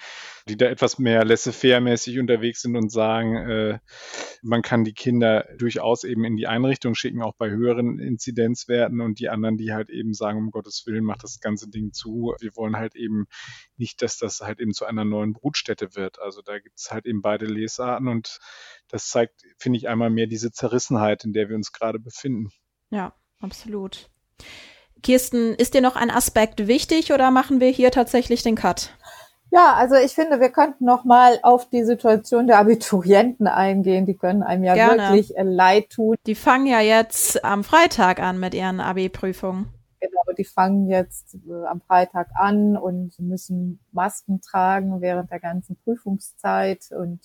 die 0.47 0.55
da 0.55 0.67
etwas 0.67 0.99
mehr 0.99 1.25
laissez-faire-mäßig 1.25 2.19
unterwegs 2.19 2.61
sind 2.61 2.77
und 2.77 2.91
sagen, 2.91 3.35
äh, 3.35 3.79
man 4.41 4.61
kann 4.61 4.85
die 4.85 4.93
Kinder 4.93 5.47
durchaus 5.57 6.05
eben 6.05 6.23
in 6.23 6.37
die 6.37 6.47
Einrichtung 6.47 6.95
schicken, 6.95 7.21
auch 7.21 7.35
bei 7.37 7.49
höheren 7.49 7.99
Inzidenzwerten 7.99 9.01
und 9.01 9.19
die 9.19 9.27
anderen, 9.27 9.57
die 9.57 9.73
halt 9.73 9.89
eben 9.89 10.13
sagen, 10.13 10.39
um 10.39 10.51
Gottes 10.51 10.83
Willen, 10.85 11.03
macht 11.03 11.23
das 11.23 11.39
ganze 11.41 11.69
Ding 11.69 11.91
zu. 11.91 12.33
Wir 12.39 12.55
wollen 12.55 12.77
halt 12.77 12.95
eben 12.95 13.25
nicht, 13.75 14.01
dass 14.01 14.17
das 14.17 14.39
halt 14.39 14.61
eben 14.61 14.71
zu 14.71 14.85
einer 14.85 15.03
neuen 15.03 15.33
Brutstätte 15.33 15.95
wird. 15.95 16.19
Also 16.19 16.41
da 16.41 16.59
gibt 16.59 16.79
es 16.79 16.91
halt 16.91 17.05
eben 17.05 17.21
beide 17.21 17.45
Lesarten 17.45 18.07
und 18.07 18.39
das 18.87 19.09
zeigt, 19.09 19.41
finde 19.57 19.77
ich, 19.77 19.89
einmal 19.89 20.04
mehr 20.09 20.27
diese 20.27 20.51
Zerrissenheit, 20.51 21.23
in 21.25 21.33
der 21.33 21.49
wir 21.49 21.55
uns 21.55 21.71
gerade 21.71 21.99
befinden. 21.99 22.49
Ja, 22.89 23.13
absolut. 23.41 24.09
Kirsten, 25.03 25.53
ist 25.53 25.73
dir 25.73 25.81
noch 25.81 25.95
ein 25.95 26.09
Aspekt 26.09 26.67
wichtig 26.67 27.13
oder 27.13 27.31
machen 27.31 27.59
wir 27.59 27.69
hier 27.69 27.91
tatsächlich 27.91 28.43
den 28.43 28.55
Cut? 28.55 28.91
Ja, 29.51 29.73
also 29.75 29.95
ich 29.95 30.13
finde, 30.13 30.39
wir 30.39 30.49
könnten 30.49 30.85
noch 30.85 31.05
mal 31.05 31.39
auf 31.43 31.69
die 31.69 31.85
Situation 31.85 32.47
der 32.47 32.59
Abiturienten 32.59 33.47
eingehen. 33.47 34.05
Die 34.05 34.17
können 34.17 34.43
einem 34.43 34.63
ja 34.63 34.73
Gerne. 34.73 35.03
wirklich 35.03 35.37
äh, 35.37 35.43
leid 35.43 35.91
tun. 35.91 36.15
Die 36.25 36.35
fangen 36.35 36.65
ja 36.65 36.81
jetzt 36.81 37.43
am 37.45 37.63
Freitag 37.63 38.19
an 38.19 38.39
mit 38.39 38.53
ihren 38.53 38.81
Abi-Prüfungen. 38.81 39.67
Genau, 40.01 40.21
die 40.37 40.43
fangen 40.43 40.89
jetzt 40.89 41.35
äh, 41.47 41.65
am 41.67 41.81
Freitag 41.81 42.29
an 42.35 42.75
und 42.75 43.17
müssen 43.19 43.79
Masken 43.91 44.41
tragen 44.41 44.99
während 44.99 45.31
der 45.31 45.39
ganzen 45.39 45.77
Prüfungszeit 45.83 46.89
und 46.91 47.21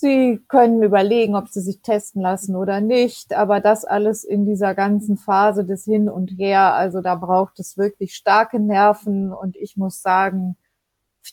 Sie 0.00 0.38
können 0.46 0.84
überlegen, 0.84 1.34
ob 1.34 1.48
sie 1.48 1.60
sich 1.60 1.82
testen 1.82 2.22
lassen 2.22 2.54
oder 2.54 2.80
nicht, 2.80 3.34
aber 3.34 3.58
das 3.58 3.84
alles 3.84 4.22
in 4.22 4.44
dieser 4.46 4.76
ganzen 4.76 5.16
Phase 5.16 5.64
des 5.64 5.86
Hin 5.86 6.08
und 6.08 6.28
Her, 6.38 6.74
also 6.74 7.00
da 7.00 7.16
braucht 7.16 7.58
es 7.58 7.76
wirklich 7.76 8.14
starke 8.14 8.60
Nerven 8.60 9.32
und 9.32 9.56
ich 9.56 9.76
muss 9.76 10.00
sagen, 10.00 10.56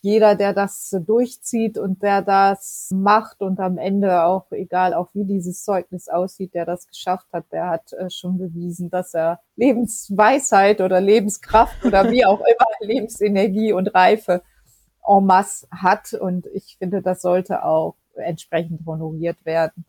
jeder, 0.01 0.33
der 0.33 0.53
das 0.53 0.89
durchzieht 1.05 1.77
und 1.77 2.01
der 2.01 2.23
das 2.23 2.89
macht 2.91 3.43
und 3.43 3.59
am 3.59 3.77
Ende 3.77 4.23
auch, 4.23 4.51
egal 4.51 4.95
auch 4.95 5.09
wie 5.13 5.25
dieses 5.25 5.63
Zeugnis 5.63 6.09
aussieht, 6.09 6.55
der 6.55 6.65
das 6.65 6.87
geschafft 6.87 7.27
hat, 7.31 7.45
der 7.51 7.69
hat 7.69 7.93
äh, 7.93 8.09
schon 8.09 8.39
bewiesen, 8.39 8.89
dass 8.89 9.13
er 9.13 9.41
Lebensweisheit 9.55 10.81
oder 10.81 10.99
Lebenskraft 11.01 11.85
oder 11.85 12.09
wie 12.09 12.25
auch 12.25 12.39
immer 12.39 12.67
Lebensenergie 12.79 13.73
und 13.73 13.93
Reife 13.93 14.41
en 15.07 15.23
masse 15.23 15.67
hat 15.69 16.15
und 16.15 16.47
ich 16.47 16.77
finde, 16.79 17.03
das 17.03 17.21
sollte 17.21 17.63
auch 17.63 17.93
entsprechend 18.15 18.85
honoriert 18.85 19.37
werden. 19.43 19.85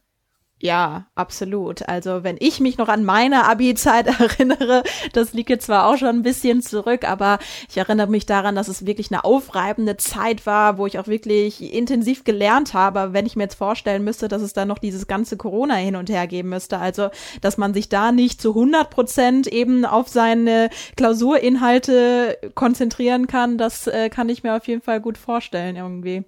Ja, 0.59 1.05
absolut. 1.15 1.87
Also 1.87 2.25
wenn 2.25 2.37
ich 2.41 2.61
mich 2.61 2.79
noch 2.79 2.89
an 2.89 3.05
meine 3.05 3.45
Abi-Zeit 3.45 4.07
erinnere, 4.21 4.85
das 5.13 5.35
liegt 5.35 5.51
jetzt 5.51 5.67
zwar 5.67 5.87
auch 5.87 5.99
schon 5.99 6.09
ein 6.09 6.23
bisschen 6.23 6.63
zurück, 6.63 7.07
aber 7.07 7.39
ich 7.69 7.77
erinnere 7.77 8.07
mich 8.07 8.25
daran, 8.25 8.55
dass 8.55 8.69
es 8.69 8.87
wirklich 8.87 9.13
eine 9.13 9.25
aufreibende 9.27 9.99
Zeit 9.99 10.47
war, 10.47 10.79
wo 10.79 10.87
ich 10.87 10.99
auch 10.99 11.09
wirklich 11.09 11.75
intensiv 11.75 12.25
gelernt 12.25 12.73
habe. 12.73 13.13
Wenn 13.13 13.27
ich 13.27 13.37
mir 13.37 13.43
jetzt 13.43 13.57
vorstellen 13.57 14.03
müsste, 14.03 14.29
dass 14.29 14.41
es 14.41 14.55
da 14.55 14.65
noch 14.65 14.79
dieses 14.79 15.07
ganze 15.07 15.37
Corona 15.37 15.75
hin 15.75 15.95
und 15.95 16.09
her 16.09 16.27
geben 16.27 16.49
müsste, 16.49 16.79
also 16.79 17.11
dass 17.43 17.59
man 17.59 17.75
sich 17.75 17.91
da 17.91 18.11
nicht 18.11 18.41
zu 18.41 18.51
100 18.55 18.89
Prozent 18.89 19.47
eben 19.49 19.85
auf 19.85 20.09
seine 20.09 20.71
Klausurinhalte 20.97 22.39
konzentrieren 22.55 23.27
kann, 23.27 23.59
das 23.59 23.89
äh, 23.89 24.09
kann 24.09 24.31
ich 24.31 24.43
mir 24.43 24.57
auf 24.57 24.67
jeden 24.67 24.81
Fall 24.81 25.03
gut 25.03 25.19
vorstellen 25.19 25.77
irgendwie. 25.77 26.25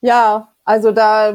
Ja, 0.00 0.54
also 0.68 0.92
da, 0.92 1.32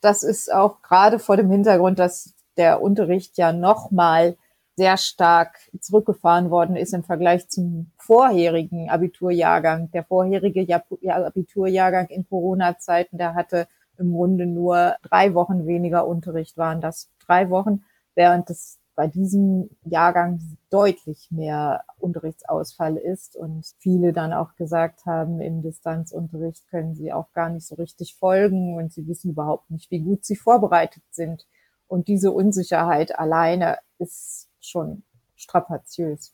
das 0.00 0.22
ist 0.22 0.50
auch 0.50 0.80
gerade 0.80 1.18
vor 1.18 1.36
dem 1.36 1.50
Hintergrund, 1.50 1.98
dass 1.98 2.32
der 2.56 2.80
Unterricht 2.80 3.36
ja 3.36 3.52
nochmal 3.52 4.38
sehr 4.76 4.96
stark 4.96 5.58
zurückgefahren 5.78 6.50
worden 6.50 6.76
ist 6.76 6.94
im 6.94 7.04
Vergleich 7.04 7.50
zum 7.50 7.90
vorherigen 7.98 8.88
Abiturjahrgang. 8.88 9.90
Der 9.90 10.04
vorherige 10.04 10.66
Abiturjahrgang 11.04 12.06
in 12.06 12.26
Corona-Zeiten, 12.26 13.18
der 13.18 13.34
hatte 13.34 13.68
im 13.98 14.10
Grunde 14.10 14.46
nur 14.46 14.96
drei 15.02 15.34
Wochen 15.34 15.66
weniger 15.66 16.06
Unterricht, 16.06 16.56
waren 16.56 16.80
das 16.80 17.10
drei 17.26 17.50
Wochen, 17.50 17.84
während 18.14 18.48
das 18.48 18.78
bei 19.02 19.08
diesem 19.08 19.68
Jahrgang 19.84 20.38
deutlich 20.70 21.26
mehr 21.32 21.82
Unterrichtsausfall 21.98 22.96
ist 22.96 23.34
und 23.34 23.66
viele 23.80 24.12
dann 24.12 24.32
auch 24.32 24.54
gesagt 24.54 25.06
haben, 25.06 25.40
im 25.40 25.60
Distanzunterricht 25.60 26.68
können 26.68 26.94
sie 26.94 27.12
auch 27.12 27.32
gar 27.32 27.48
nicht 27.48 27.66
so 27.66 27.74
richtig 27.74 28.14
folgen 28.14 28.76
und 28.76 28.92
sie 28.92 29.08
wissen 29.08 29.32
überhaupt 29.32 29.72
nicht, 29.72 29.90
wie 29.90 29.98
gut 29.98 30.24
sie 30.24 30.36
vorbereitet 30.36 31.02
sind. 31.10 31.48
Und 31.88 32.06
diese 32.06 32.30
Unsicherheit 32.30 33.18
alleine 33.18 33.78
ist 33.98 34.48
schon 34.60 35.02
strapaziös. 35.34 36.32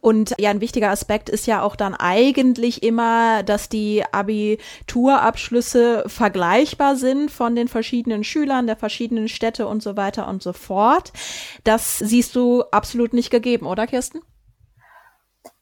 Und 0.00 0.34
ja, 0.38 0.50
ein 0.50 0.60
wichtiger 0.60 0.90
Aspekt 0.90 1.28
ist 1.28 1.46
ja 1.46 1.62
auch 1.62 1.76
dann 1.76 1.94
eigentlich 1.94 2.82
immer, 2.82 3.42
dass 3.42 3.68
die 3.68 4.04
Abiturabschlüsse 4.10 6.04
vergleichbar 6.06 6.96
sind 6.96 7.30
von 7.30 7.54
den 7.54 7.68
verschiedenen 7.68 8.24
Schülern 8.24 8.66
der 8.66 8.76
verschiedenen 8.76 9.28
Städte 9.28 9.66
und 9.66 9.82
so 9.82 9.96
weiter 9.96 10.28
und 10.28 10.42
so 10.42 10.52
fort. 10.52 11.12
Das 11.64 11.98
siehst 11.98 12.36
du 12.36 12.62
absolut 12.70 13.12
nicht 13.12 13.30
gegeben, 13.30 13.66
oder 13.66 13.86
Kirsten? 13.86 14.20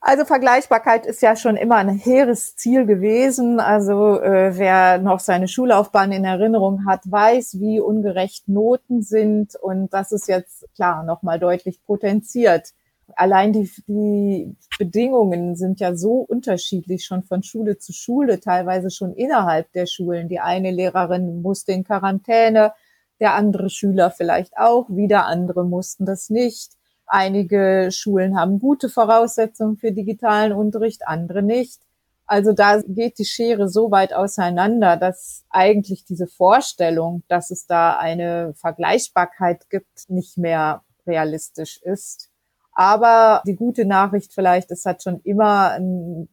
Also 0.07 0.27
Vergleichbarkeit 0.27 1.07
ist 1.07 1.23
ja 1.23 1.35
schon 1.35 1.57
immer 1.57 1.77
ein 1.77 1.89
hehres 1.89 2.57
Ziel 2.57 2.85
gewesen. 2.85 3.59
Also 3.59 4.21
äh, 4.21 4.57
wer 4.57 4.99
noch 4.99 5.19
seine 5.19 5.49
Schullaufbahn 5.49 6.13
in 6.13 6.27
Erinnerung 6.27 6.85
hat, 6.87 7.11
weiß, 7.11 7.59
wie 7.59 7.81
ungerecht 7.81 8.47
Noten 8.47 9.01
sind 9.01 9.57
und 9.57 9.95
das 9.95 10.13
ist 10.13 10.29
jetzt 10.29 10.67
klar 10.75 11.05
nochmal 11.05 11.39
deutlich 11.39 11.83
potenziert 11.85 12.75
allein 13.17 13.53
die, 13.53 13.71
die 13.87 14.57
Bedingungen 14.79 15.57
sind 15.57 15.81
ja 15.81 15.95
so 15.95 16.19
unterschiedlich 16.21 17.05
schon 17.05 17.23
von 17.23 17.43
Schule 17.43 17.79
zu 17.79 17.93
Schule, 17.93 18.41
teilweise 18.41 18.91
schon 18.91 19.15
innerhalb 19.15 19.73
der 19.73 19.87
Schulen. 19.87 20.29
Die 20.29 20.41
eine 20.41 20.71
Lehrerin 20.71 21.43
musste 21.43 21.73
in 21.73 21.85
Quarantäne, 21.85 22.73
der 23.21 23.35
andere 23.35 23.71
Schüler 23.71 24.11
vielleicht 24.11 24.57
auch, 24.57 24.89
wieder 24.91 25.27
andere 25.27 25.65
mussten 25.65 26.07
das 26.07 26.31
nicht. 26.31 26.73
Einige 27.07 27.91
Schulen 27.93 28.39
haben 28.39 28.59
gute 28.59 28.89
Voraussetzungen 28.89 29.77
für 29.77 29.93
digitalen 29.93 30.53
Unterricht, 30.53 31.07
andere 31.07 31.43
nicht. 31.43 31.81
Also 32.27 32.53
da 32.53 32.81
geht 32.87 33.19
die 33.19 33.27
Schere 33.27 33.69
so 33.69 33.91
weit 33.91 34.15
auseinander, 34.15 34.97
dass 34.97 35.45
eigentlich 35.51 36.05
diese 36.07 36.27
Vorstellung, 36.27 37.23
dass 37.29 37.51
es 37.51 37.67
da 37.67 37.99
eine 37.99 38.55
Vergleichbarkeit 38.55 39.69
gibt, 39.69 40.09
nicht 40.09 40.39
mehr 40.39 40.83
realistisch 41.07 41.81
ist. 41.83 42.31
Aber 42.75 43.41
die 43.47 43.55
gute 43.55 43.85
Nachricht 43.85 44.33
vielleicht, 44.33 44.73
es 44.73 44.85
hat 44.85 45.03
schon 45.03 45.21
immer 45.21 45.79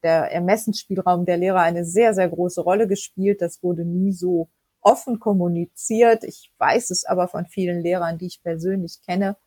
der 0.04 0.32
Ermessensspielraum 0.32 1.26
der 1.26 1.38
Lehrer 1.38 1.60
eine 1.60 1.86
sehr, 1.86 2.16
sehr 2.16 2.30
große 2.30 2.62
Rolle 2.62 2.88
gespielt. 2.88 3.42
Das 3.42 3.62
wurde 3.62 3.86
nie 3.86 4.12
so 4.12 4.50
offen 4.82 5.20
kommuniziert. 5.20 6.24
Ich 6.24 6.52
weiß 6.58 6.90
es 6.90 7.06
aber 7.06 7.28
von 7.28 7.46
vielen 7.46 7.80
Lehrern, 7.82 8.18
die 8.18 8.26
ich 8.26 8.42
persönlich 8.42 9.02
kenne, 9.06 9.38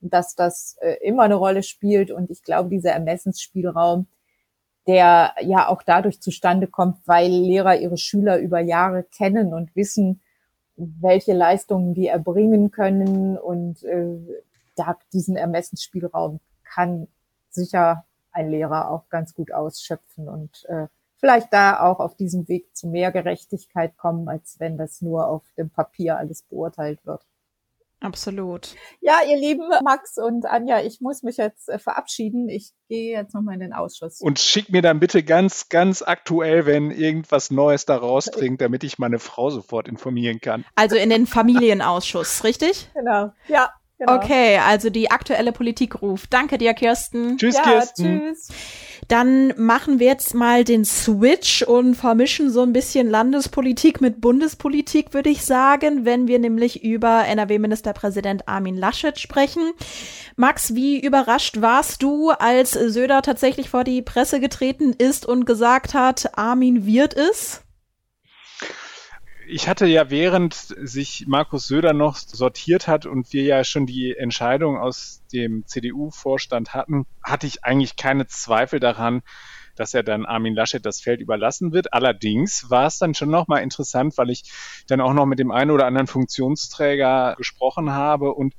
dass 0.00 0.36
das 0.36 0.76
äh, 0.80 0.96
immer 1.02 1.24
eine 1.24 1.34
Rolle 1.34 1.64
spielt. 1.64 2.12
Und 2.12 2.30
ich 2.30 2.44
glaube, 2.44 2.70
dieser 2.70 2.92
Ermessensspielraum, 2.92 4.06
der 4.86 5.34
ja 5.40 5.68
auch 5.68 5.82
dadurch 5.82 6.20
zustande 6.20 6.68
kommt, 6.68 6.98
weil 7.06 7.32
Lehrer 7.32 7.76
ihre 7.76 7.96
Schüler 7.96 8.38
über 8.38 8.60
Jahre 8.60 9.02
kennen 9.02 9.52
und 9.54 9.74
wissen, 9.74 10.20
welche 10.76 11.32
Leistungen 11.32 11.94
die 11.94 12.06
erbringen 12.06 12.70
können 12.70 13.38
und 13.38 13.82
äh, 13.82 14.18
da, 14.76 14.98
diesen 15.12 15.36
Ermessensspielraum 15.36 16.40
kann 16.62 17.08
sicher 17.50 18.04
ein 18.32 18.50
Lehrer 18.50 18.90
auch 18.90 19.08
ganz 19.08 19.34
gut 19.34 19.52
ausschöpfen 19.52 20.28
und 20.28 20.64
äh, 20.68 20.88
vielleicht 21.18 21.52
da 21.52 21.80
auch 21.80 22.00
auf 22.00 22.16
diesem 22.16 22.48
Weg 22.48 22.76
zu 22.76 22.88
mehr 22.88 23.12
Gerechtigkeit 23.12 23.96
kommen, 23.96 24.28
als 24.28 24.56
wenn 24.58 24.76
das 24.76 25.00
nur 25.00 25.28
auf 25.28 25.44
dem 25.56 25.70
Papier 25.70 26.18
alles 26.18 26.42
beurteilt 26.42 27.04
wird. 27.06 27.24
Absolut. 28.04 28.74
Ja, 29.00 29.20
ihr 29.26 29.38
lieben 29.38 29.66
Max 29.82 30.18
und 30.18 30.44
Anja, 30.44 30.82
ich 30.82 31.00
muss 31.00 31.22
mich 31.22 31.38
jetzt 31.38 31.70
äh, 31.70 31.78
verabschieden. 31.78 32.50
Ich 32.50 32.72
gehe 32.88 33.16
jetzt 33.16 33.34
nochmal 33.34 33.54
in 33.54 33.60
den 33.60 33.72
Ausschuss. 33.72 34.20
Und 34.20 34.38
schick 34.38 34.68
mir 34.68 34.82
dann 34.82 35.00
bitte 35.00 35.22
ganz, 35.22 35.70
ganz 35.70 36.02
aktuell, 36.02 36.66
wenn 36.66 36.90
irgendwas 36.90 37.50
Neues 37.50 37.86
da 37.86 37.96
rausdringt, 37.96 38.60
damit 38.60 38.84
ich 38.84 38.98
meine 38.98 39.18
Frau 39.18 39.48
sofort 39.48 39.88
informieren 39.88 40.40
kann. 40.40 40.66
Also 40.74 40.96
in 40.96 41.08
den 41.08 41.26
Familienausschuss, 41.26 42.44
richtig? 42.44 42.90
Genau. 42.92 43.32
Ja. 43.48 43.70
Genau. 43.98 44.16
Okay, 44.16 44.58
also 44.58 44.90
die 44.90 45.10
aktuelle 45.10 45.52
Politik 45.52 46.02
ruft. 46.02 46.32
Danke 46.32 46.58
dir, 46.58 46.74
Kirsten. 46.74 47.38
Tschüss, 47.38 47.54
ja, 47.54 47.62
Kirsten. 47.62 48.20
Tschüss. 48.20 48.48
Dann 49.06 49.52
machen 49.56 50.00
wir 50.00 50.06
jetzt 50.06 50.34
mal 50.34 50.64
den 50.64 50.84
Switch 50.84 51.62
und 51.62 51.94
vermischen 51.94 52.50
so 52.50 52.62
ein 52.62 52.72
bisschen 52.72 53.08
Landespolitik 53.08 54.00
mit 54.00 54.20
Bundespolitik, 54.20 55.14
würde 55.14 55.30
ich 55.30 55.44
sagen, 55.44 56.04
wenn 56.04 56.26
wir 56.26 56.38
nämlich 56.38 56.82
über 56.82 57.24
NRW-Ministerpräsident 57.26 58.48
Armin 58.48 58.76
Laschet 58.76 59.18
sprechen. 59.20 59.72
Max, 60.36 60.74
wie 60.74 60.98
überrascht 60.98 61.60
warst 61.60 62.02
du, 62.02 62.30
als 62.30 62.72
Söder 62.72 63.22
tatsächlich 63.22 63.68
vor 63.68 63.84
die 63.84 64.02
Presse 64.02 64.40
getreten 64.40 64.92
ist 64.96 65.26
und 65.26 65.44
gesagt 65.44 65.94
hat, 65.94 66.36
Armin 66.36 66.86
wird 66.86 67.14
es? 67.14 67.63
Ich 69.46 69.68
hatte 69.68 69.86
ja, 69.86 70.10
während 70.10 70.54
sich 70.54 71.24
Markus 71.26 71.66
Söder 71.66 71.92
noch 71.92 72.16
sortiert 72.16 72.88
hat 72.88 73.06
und 73.06 73.32
wir 73.32 73.44
ja 73.44 73.64
schon 73.64 73.86
die 73.86 74.16
Entscheidung 74.16 74.78
aus 74.78 75.22
dem 75.32 75.66
CDU-Vorstand 75.66 76.74
hatten, 76.74 77.06
hatte 77.22 77.46
ich 77.46 77.64
eigentlich 77.64 77.96
keine 77.96 78.26
Zweifel 78.26 78.80
daran, 78.80 79.22
dass 79.76 79.94
er 79.94 80.02
dann 80.02 80.24
Armin 80.26 80.54
Laschet 80.54 80.84
das 80.84 81.00
Feld 81.00 81.20
überlassen 81.20 81.72
wird. 81.72 81.92
Allerdings 81.92 82.70
war 82.70 82.86
es 82.86 82.98
dann 82.98 83.14
schon 83.14 83.30
nochmal 83.30 83.62
interessant, 83.62 84.16
weil 84.16 84.30
ich 84.30 84.44
dann 84.86 85.00
auch 85.00 85.12
noch 85.14 85.26
mit 85.26 85.38
dem 85.38 85.50
einen 85.50 85.70
oder 85.70 85.86
anderen 85.86 86.06
Funktionsträger 86.06 87.34
gesprochen 87.36 87.90
habe 87.90 88.32
und 88.32 88.54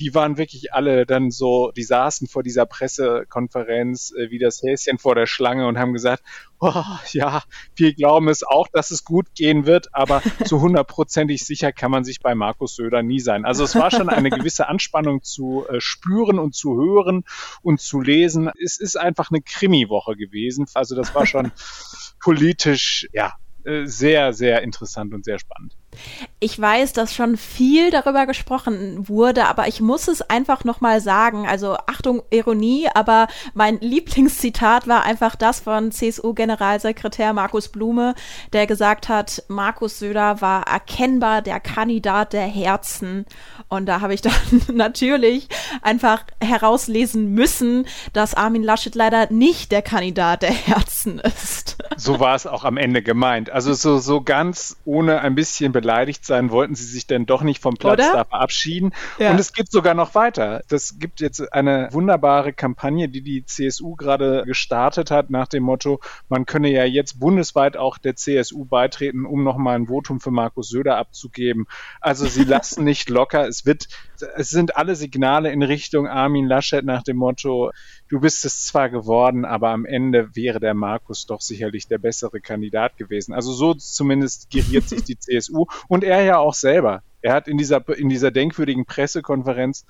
die 0.00 0.14
waren 0.14 0.38
wirklich 0.38 0.72
alle 0.72 1.04
dann 1.04 1.30
so, 1.30 1.72
die 1.72 1.82
saßen 1.82 2.26
vor 2.26 2.42
dieser 2.42 2.64
Pressekonferenz 2.64 4.12
äh, 4.16 4.30
wie 4.30 4.38
das 4.38 4.62
Häschen 4.62 4.98
vor 4.98 5.14
der 5.14 5.26
Schlange 5.26 5.66
und 5.68 5.78
haben 5.78 5.92
gesagt, 5.92 6.22
oh, 6.58 6.82
ja, 7.12 7.42
wir 7.76 7.94
glauben 7.94 8.28
es 8.28 8.42
auch, 8.42 8.66
dass 8.68 8.90
es 8.90 9.04
gut 9.04 9.34
gehen 9.34 9.66
wird, 9.66 9.94
aber 9.94 10.22
so 10.44 10.60
hundertprozentig 10.60 11.44
sicher 11.44 11.72
kann 11.72 11.90
man 11.90 12.04
sich 12.04 12.20
bei 12.20 12.34
Markus 12.34 12.76
Söder 12.76 13.02
nie 13.02 13.20
sein. 13.20 13.44
Also 13.44 13.62
es 13.62 13.74
war 13.76 13.90
schon 13.90 14.08
eine 14.08 14.30
gewisse 14.30 14.68
Anspannung 14.68 15.22
zu 15.22 15.66
äh, 15.68 15.80
spüren 15.80 16.38
und 16.38 16.54
zu 16.54 16.76
hören 16.76 17.24
und 17.62 17.80
zu 17.80 18.00
lesen. 18.00 18.50
Es 18.62 18.80
ist 18.80 18.96
einfach 18.96 19.30
eine 19.30 19.42
Krimi-Woche 19.42 20.16
gewesen. 20.16 20.66
Also 20.72 20.96
das 20.96 21.14
war 21.14 21.26
schon 21.26 21.52
politisch, 22.20 23.06
ja, 23.12 23.34
äh, 23.64 23.84
sehr, 23.84 24.32
sehr 24.32 24.62
interessant 24.62 25.12
und 25.12 25.24
sehr 25.24 25.38
spannend. 25.38 25.76
Ich 26.38 26.58
weiß, 26.58 26.94
dass 26.94 27.14
schon 27.14 27.36
viel 27.36 27.90
darüber 27.90 28.24
gesprochen 28.26 29.08
wurde, 29.08 29.46
aber 29.46 29.68
ich 29.68 29.80
muss 29.80 30.08
es 30.08 30.22
einfach 30.22 30.64
nochmal 30.64 31.00
sagen. 31.00 31.46
Also 31.46 31.76
Achtung, 31.86 32.22
Ironie, 32.30 32.88
aber 32.94 33.28
mein 33.52 33.78
Lieblingszitat 33.80 34.88
war 34.88 35.04
einfach 35.04 35.36
das 35.36 35.60
von 35.60 35.92
CSU-Generalsekretär 35.92 37.32
Markus 37.34 37.68
Blume, 37.68 38.14
der 38.52 38.66
gesagt 38.66 39.08
hat, 39.08 39.42
Markus 39.48 39.98
Söder 39.98 40.40
war 40.40 40.66
erkennbar 40.66 41.42
der 41.42 41.60
Kandidat 41.60 42.32
der 42.32 42.46
Herzen. 42.46 43.26
Und 43.68 43.86
da 43.86 44.00
habe 44.00 44.14
ich 44.14 44.22
dann 44.22 44.32
natürlich 44.72 45.48
einfach 45.82 46.24
herauslesen 46.42 47.32
müssen, 47.32 47.86
dass 48.12 48.34
Armin 48.34 48.62
Laschet 48.62 48.94
leider 48.94 49.30
nicht 49.30 49.72
der 49.72 49.82
Kandidat 49.82 50.42
der 50.42 50.52
Herzen 50.52 51.18
ist. 51.18 51.76
So 51.96 52.18
war 52.18 52.34
es 52.34 52.46
auch 52.46 52.64
am 52.64 52.76
Ende 52.76 53.02
gemeint. 53.02 53.50
Also 53.50 53.74
so, 53.74 53.98
so 53.98 54.22
ganz 54.22 54.76
ohne 54.84 55.20
ein 55.20 55.34
bisschen 55.34 55.72
beleidigt 55.80 56.26
sein, 56.26 56.50
wollten 56.50 56.74
sie 56.74 56.84
sich 56.84 57.06
denn 57.06 57.24
doch 57.24 57.42
nicht 57.42 57.62
vom 57.62 57.74
Platz 57.74 57.94
Oder? 57.94 58.12
da 58.12 58.24
verabschieden. 58.24 58.92
Ja. 59.18 59.30
Und 59.30 59.40
es 59.40 59.52
geht 59.52 59.70
sogar 59.70 59.94
noch 59.94 60.14
weiter. 60.14 60.62
Das 60.68 60.98
gibt 60.98 61.20
jetzt 61.20 61.52
eine 61.52 61.88
wunderbare 61.92 62.52
Kampagne, 62.52 63.08
die 63.08 63.22
die 63.22 63.44
CSU 63.44 63.96
gerade 63.96 64.42
gestartet 64.44 65.10
hat, 65.10 65.30
nach 65.30 65.48
dem 65.48 65.62
Motto, 65.62 66.00
man 66.28 66.44
könne 66.44 66.70
ja 66.70 66.84
jetzt 66.84 67.18
bundesweit 67.18 67.76
auch 67.76 67.96
der 67.96 68.16
CSU 68.16 68.64
beitreten, 68.66 69.24
um 69.24 69.42
nochmal 69.42 69.76
ein 69.76 69.86
Votum 69.86 70.20
für 70.20 70.30
Markus 70.30 70.68
Söder 70.68 70.98
abzugeben. 70.98 71.66
Also 72.00 72.26
sie 72.26 72.44
lassen 72.44 72.84
nicht 72.84 73.08
locker. 73.08 73.48
Es 73.48 73.64
wird, 73.64 73.88
es 74.36 74.50
sind 74.50 74.76
alle 74.76 74.96
Signale 74.96 75.50
in 75.50 75.62
Richtung 75.62 76.06
Armin 76.06 76.46
Laschet 76.46 76.84
nach 76.84 77.02
dem 77.02 77.16
Motto, 77.16 77.70
du 78.10 78.20
bist 78.20 78.44
es 78.44 78.66
zwar 78.66 78.90
geworden, 78.90 79.44
aber 79.44 79.70
am 79.70 79.86
Ende 79.86 80.34
wäre 80.34 80.60
der 80.60 80.74
Markus 80.74 81.26
doch 81.26 81.40
sicherlich 81.40 81.86
der 81.86 81.98
bessere 81.98 82.40
Kandidat 82.40 82.96
gewesen. 82.96 83.32
Also 83.32 83.52
so 83.52 83.72
zumindest 83.74 84.50
geriert 84.50 84.88
sich 84.88 85.04
die 85.04 85.18
CSU 85.18 85.66
und 85.88 86.04
er 86.04 86.22
ja 86.22 86.38
auch 86.38 86.54
selber. 86.54 87.02
Er 87.22 87.34
hat 87.34 87.48
in 87.48 87.58
dieser, 87.58 87.86
in 87.96 88.08
dieser 88.08 88.30
denkwürdigen 88.30 88.86
Pressekonferenz 88.86 89.84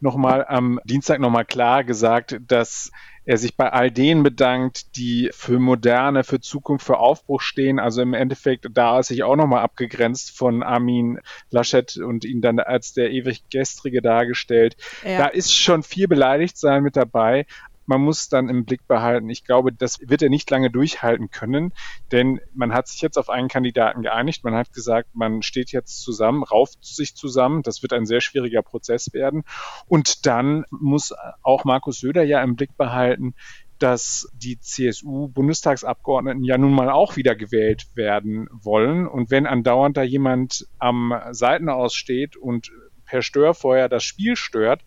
nochmal 0.00 0.44
am 0.46 0.80
Dienstag 0.84 1.20
nochmal 1.20 1.44
klar 1.44 1.82
gesagt, 1.82 2.38
dass 2.46 2.92
er 3.24 3.38
sich 3.38 3.56
bei 3.56 3.72
all 3.72 3.90
denen 3.90 4.22
bedankt, 4.22 4.96
die 4.96 5.30
für 5.32 5.58
Moderne, 5.58 6.22
für 6.22 6.40
Zukunft, 6.40 6.86
für 6.86 6.98
Aufbruch 6.98 7.40
stehen. 7.40 7.80
Also 7.80 8.00
im 8.02 8.14
Endeffekt, 8.14 8.68
da 8.72 9.00
ist 9.00 9.08
sich 9.08 9.24
auch 9.24 9.34
nochmal 9.34 9.62
abgegrenzt 9.62 10.36
von 10.36 10.62
Armin 10.62 11.18
Laschet 11.50 11.96
und 11.96 12.24
ihn 12.24 12.40
dann 12.40 12.60
als 12.60 12.92
der 12.92 13.10
ewig 13.10 13.42
Gestrige 13.50 14.00
dargestellt. 14.00 14.76
Ja. 15.04 15.18
Da 15.18 15.26
ist 15.26 15.52
schon 15.52 15.82
viel 15.82 16.06
beleidigt 16.06 16.56
sein 16.56 16.84
mit 16.84 16.94
dabei 16.94 17.46
man 17.86 18.00
muss 18.00 18.28
dann 18.28 18.48
im 18.48 18.64
Blick 18.64 18.86
behalten. 18.86 19.28
Ich 19.30 19.44
glaube, 19.44 19.72
das 19.72 19.98
wird 20.00 20.22
er 20.22 20.28
nicht 20.28 20.50
lange 20.50 20.70
durchhalten 20.70 21.30
können, 21.30 21.72
denn 22.12 22.40
man 22.54 22.72
hat 22.72 22.88
sich 22.88 23.00
jetzt 23.00 23.16
auf 23.16 23.30
einen 23.30 23.48
Kandidaten 23.48 24.02
geeinigt. 24.02 24.44
Man 24.44 24.54
hat 24.54 24.72
gesagt, 24.72 25.10
man 25.14 25.42
steht 25.42 25.72
jetzt 25.72 26.02
zusammen, 26.02 26.42
rauft 26.42 26.84
sich 26.84 27.14
zusammen. 27.14 27.62
Das 27.62 27.82
wird 27.82 27.92
ein 27.92 28.06
sehr 28.06 28.20
schwieriger 28.20 28.62
Prozess 28.62 29.12
werden. 29.12 29.44
Und 29.86 30.26
dann 30.26 30.64
muss 30.70 31.14
auch 31.42 31.64
Markus 31.64 32.00
Söder 32.00 32.22
ja 32.22 32.42
im 32.42 32.56
Blick 32.56 32.76
behalten, 32.76 33.34
dass 33.78 34.28
die 34.34 34.58
CSU-Bundestagsabgeordneten 34.58 36.44
ja 36.44 36.56
nun 36.58 36.72
mal 36.72 36.90
auch 36.90 37.16
wieder 37.16 37.34
gewählt 37.36 37.86
werden 37.94 38.48
wollen. 38.50 39.06
Und 39.06 39.30
wenn 39.30 39.46
andauernd 39.46 39.96
da 39.96 40.02
jemand 40.02 40.66
am 40.78 41.14
Seitenaus 41.30 41.94
steht 41.94 42.36
und 42.36 42.70
per 43.04 43.22
Störfeuer 43.22 43.88
das 43.88 44.02
Spiel 44.02 44.36
stört, 44.36 44.82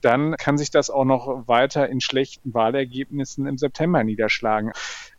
dann 0.00 0.36
kann 0.36 0.58
sich 0.58 0.70
das 0.70 0.90
auch 0.90 1.04
noch 1.04 1.48
weiter 1.48 1.88
in 1.88 2.00
schlechten 2.00 2.54
Wahlergebnissen 2.54 3.46
im 3.46 3.58
September 3.58 4.04
niederschlagen 4.04 4.72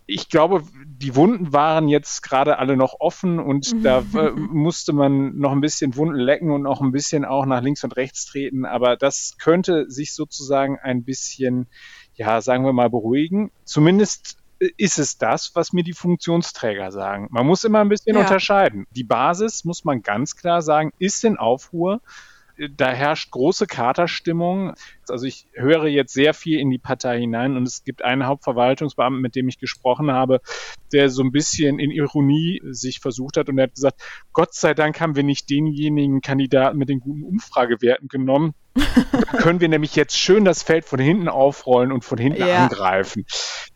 ich 0.10 0.30
glaube, 0.30 0.64
die 0.86 1.16
Wunden 1.16 1.52
waren 1.52 1.90
jetzt 1.90 2.24
gerade 2.24 2.58
alle 2.60 2.78
noch 2.78 2.96
offen 3.00 3.40
und 3.40 3.74
mhm. 3.74 3.84
da 3.84 4.00
äh, 4.16 4.32
musste 4.32 4.94
man 4.94 5.38
noch 5.38 5.52
ein 5.52 5.60
bisschen 5.60 5.98
Wunden 5.98 6.16
lecken 6.16 6.50
und 6.50 6.64
noch 6.64 6.80
ein 6.80 6.94
bisschen 6.94 7.26
auch 7.26 7.46
nach 7.46 7.62
links 7.62 7.84
und 7.84 7.96
rechts 7.98 8.26
treten. 8.26 8.66
Aber 8.66 8.96
das 8.96 9.36
könnte 9.38 9.92
sich 9.92 10.16
sozusagen 10.16 10.80
ein 10.80 11.04
bisschen, 11.04 11.68
ja, 12.16 12.42
sagen 12.42 12.64
wir 12.64 12.72
mal, 12.72 12.90
beruhigen. 12.90 13.52
Zumindest 13.66 14.38
ist 14.78 14.98
es 14.98 15.18
das, 15.18 15.52
was 15.56 15.74
mir 15.74 15.84
die 15.84 15.94
Funktionsträger 15.94 16.92
sagen. 16.92 17.28
Man 17.30 17.46
muss 17.46 17.66
immer 17.66 17.82
ein 17.82 17.90
bisschen 17.90 18.16
ja. 18.16 18.22
unterscheiden. 18.22 18.88
Die 18.92 19.04
Basis, 19.04 19.66
muss 19.66 19.84
man 19.84 20.02
ganz 20.02 20.38
klar 20.38 20.62
sagen, 20.62 20.94
ist 21.00 21.26
in 21.26 21.38
Aufruhr 21.38 22.02
da 22.76 22.90
herrscht 22.90 23.32
große 23.32 23.68
Katerstimmung. 23.68 24.74
Also 25.08 25.26
ich 25.26 25.48
höre 25.54 25.86
jetzt 25.86 26.14
sehr 26.14 26.34
viel 26.34 26.60
in 26.60 26.70
die 26.70 26.78
Partei 26.78 27.20
hinein 27.20 27.56
und 27.56 27.68
es 27.68 27.84
gibt 27.84 28.04
einen 28.04 28.26
Hauptverwaltungsbeamten, 28.26 29.22
mit 29.22 29.36
dem 29.36 29.48
ich 29.48 29.60
gesprochen 29.60 30.12
habe, 30.12 30.42
der 30.92 31.10
so 31.10 31.24
ein 31.24 31.32
bisschen 31.32 31.80
in 31.80 31.92
Ironie 31.92 32.62
sich 32.70 33.00
versucht 33.00 33.38
hat 33.38 33.50
und 33.50 33.58
er 33.58 33.64
hat 33.64 33.76
gesagt, 33.76 34.02
Gott 34.34 34.54
sei 34.54 34.74
Dank 34.74 35.00
haben 35.00 35.16
wir 35.16 35.24
nicht 35.24 35.50
denjenigen 35.50 36.22
Kandidaten 36.22 36.78
mit 36.78 36.90
den 36.90 37.00
guten 37.00 37.24
Umfragewerten 37.24 38.08
genommen. 38.08 38.54
Da 38.76 39.20
können 39.38 39.60
wir 39.60 39.70
nämlich 39.70 39.96
jetzt 39.96 40.18
schön 40.18 40.46
das 40.46 40.64
Feld 40.64 40.86
von 40.86 41.00
hinten 41.00 41.28
aufrollen 41.28 41.92
und 41.92 42.06
von 42.06 42.18
hinten 42.18 42.46
ja. 42.46 42.64
angreifen. 42.64 43.26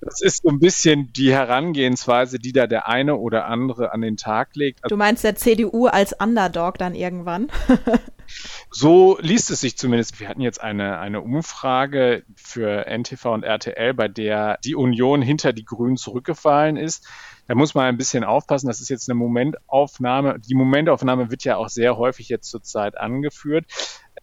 Das 0.02 0.22
ist 0.22 0.44
so 0.44 0.50
ein 0.50 0.60
bisschen 0.60 1.12
die 1.14 1.32
Herangehensweise, 1.32 2.40
die 2.40 2.52
da 2.52 2.68
der 2.68 2.88
eine 2.88 3.18
oder 3.18 3.46
andere 3.46 3.94
an 3.94 4.02
den 4.02 4.18
Tag 4.18 4.56
legt. 4.56 4.80
Du 4.90 4.98
meinst 4.98 5.24
der 5.24 5.36
CDU 5.36 5.88
als 5.88 6.14
Underdog 6.14 6.78
dann 6.78 6.96
irgendwann? 6.96 7.48
So 8.74 9.18
liest 9.20 9.52
es 9.52 9.60
sich 9.60 9.78
zumindest. 9.78 10.22
Wir 10.22 10.30
hatten 10.30 10.40
jetzt 10.40 10.62
eine, 10.62 10.98
eine 11.00 11.20
Umfrage 11.20 12.24
für 12.38 12.86
NTV 12.88 13.26
und 13.34 13.44
RTL, 13.44 13.94
bei 13.94 14.08
der 14.08 14.60
die 14.64 14.76
Union 14.76 15.22
hinter 15.22 15.52
die 15.52 15.66
Grünen 15.66 15.98
zurückgefallen 15.98 16.78
ist. 16.78 17.06
Da 17.48 17.56
muss 17.56 17.76
man 17.76 17.86
ein 17.86 17.98
bisschen 17.98 18.24
aufpassen. 18.24 18.68
Das 18.68 18.80
ist 18.80 18.88
jetzt 18.88 19.10
eine 19.10 19.20
Momentaufnahme. 19.20 20.40
Die 20.40 20.56
Momentaufnahme 20.56 21.30
wird 21.30 21.44
ja 21.44 21.58
auch 21.58 21.68
sehr 21.68 21.98
häufig 21.98 22.30
jetzt 22.30 22.50
zurzeit 22.50 22.98
angeführt. 22.98 23.66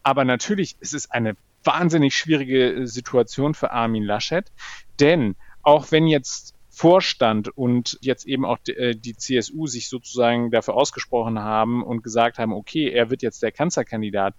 Aber 0.02 0.24
natürlich 0.24 0.76
ist 0.80 0.94
es 0.94 1.11
eine 1.11 1.37
wahnsinnig 1.62 2.16
schwierige 2.16 2.87
Situation 2.87 3.52
für 3.52 3.70
Armin 3.70 4.04
Laschet, 4.04 4.50
denn 4.98 5.37
auch 5.62 5.92
wenn 5.92 6.06
jetzt 6.06 6.54
Vorstand 6.78 7.48
und 7.48 7.98
jetzt 8.02 8.24
eben 8.24 8.44
auch 8.44 8.58
die, 8.58 8.70
äh, 8.70 8.94
CSU 8.94 9.66
sich 9.66 9.88
sozusagen 9.88 10.52
dafür 10.52 10.74
ausgesprochen 10.74 11.40
haben 11.40 11.82
und 11.82 12.04
gesagt 12.04 12.38
haben, 12.38 12.52
okay, 12.52 12.88
er 12.88 13.10
wird 13.10 13.22
jetzt 13.22 13.42
der 13.42 13.50
Kanzlerkandidat. 13.50 14.36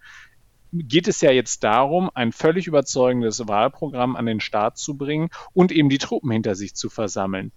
Geht 0.72 1.08
es 1.08 1.22
ja 1.22 1.32
jetzt 1.32 1.64
darum, 1.64 2.10
ein 2.14 2.32
völlig 2.32 2.68
überzeugendes 2.68 3.48
Wahlprogramm 3.48 4.16
an 4.16 4.26
den 4.26 4.40
Start 4.40 4.78
zu 4.78 4.98
bringen 4.98 5.30
und 5.54 5.72
eben 5.72 5.90
die 5.90 5.98
Truppen 5.98 6.32
hinter 6.32 6.56
sich 6.56 6.76
zu 6.76 6.90
versammeln. 6.90 7.52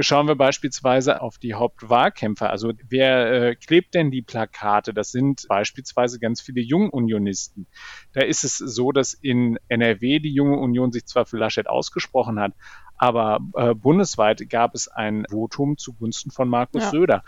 Schauen 0.00 0.28
wir 0.28 0.36
beispielsweise 0.36 1.22
auf 1.22 1.38
die 1.38 1.54
Hauptwahlkämpfer. 1.54 2.50
Also 2.50 2.72
wer 2.88 3.32
äh, 3.32 3.54
klebt 3.54 3.94
denn 3.94 4.10
die 4.10 4.20
Plakate? 4.20 4.92
Das 4.92 5.10
sind 5.10 5.46
beispielsweise 5.48 6.18
ganz 6.18 6.42
viele 6.42 6.60
Jungunionisten. 6.60 7.66
Da 8.12 8.20
ist 8.20 8.44
es 8.44 8.58
so, 8.58 8.92
dass 8.92 9.14
in 9.14 9.58
NRW 9.68 10.18
die 10.18 10.34
Junge 10.34 10.58
Union 10.58 10.92
sich 10.92 11.06
zwar 11.06 11.24
für 11.24 11.38
Laschet 11.38 11.66
ausgesprochen 11.68 12.38
hat, 12.38 12.52
aber 12.98 13.38
äh, 13.54 13.74
bundesweit 13.74 14.50
gab 14.50 14.74
es 14.74 14.88
ein 14.88 15.24
Votum 15.30 15.78
zugunsten 15.78 16.30
von 16.30 16.48
Markus 16.48 16.82
ja. 16.82 16.90
Söder. 16.90 17.24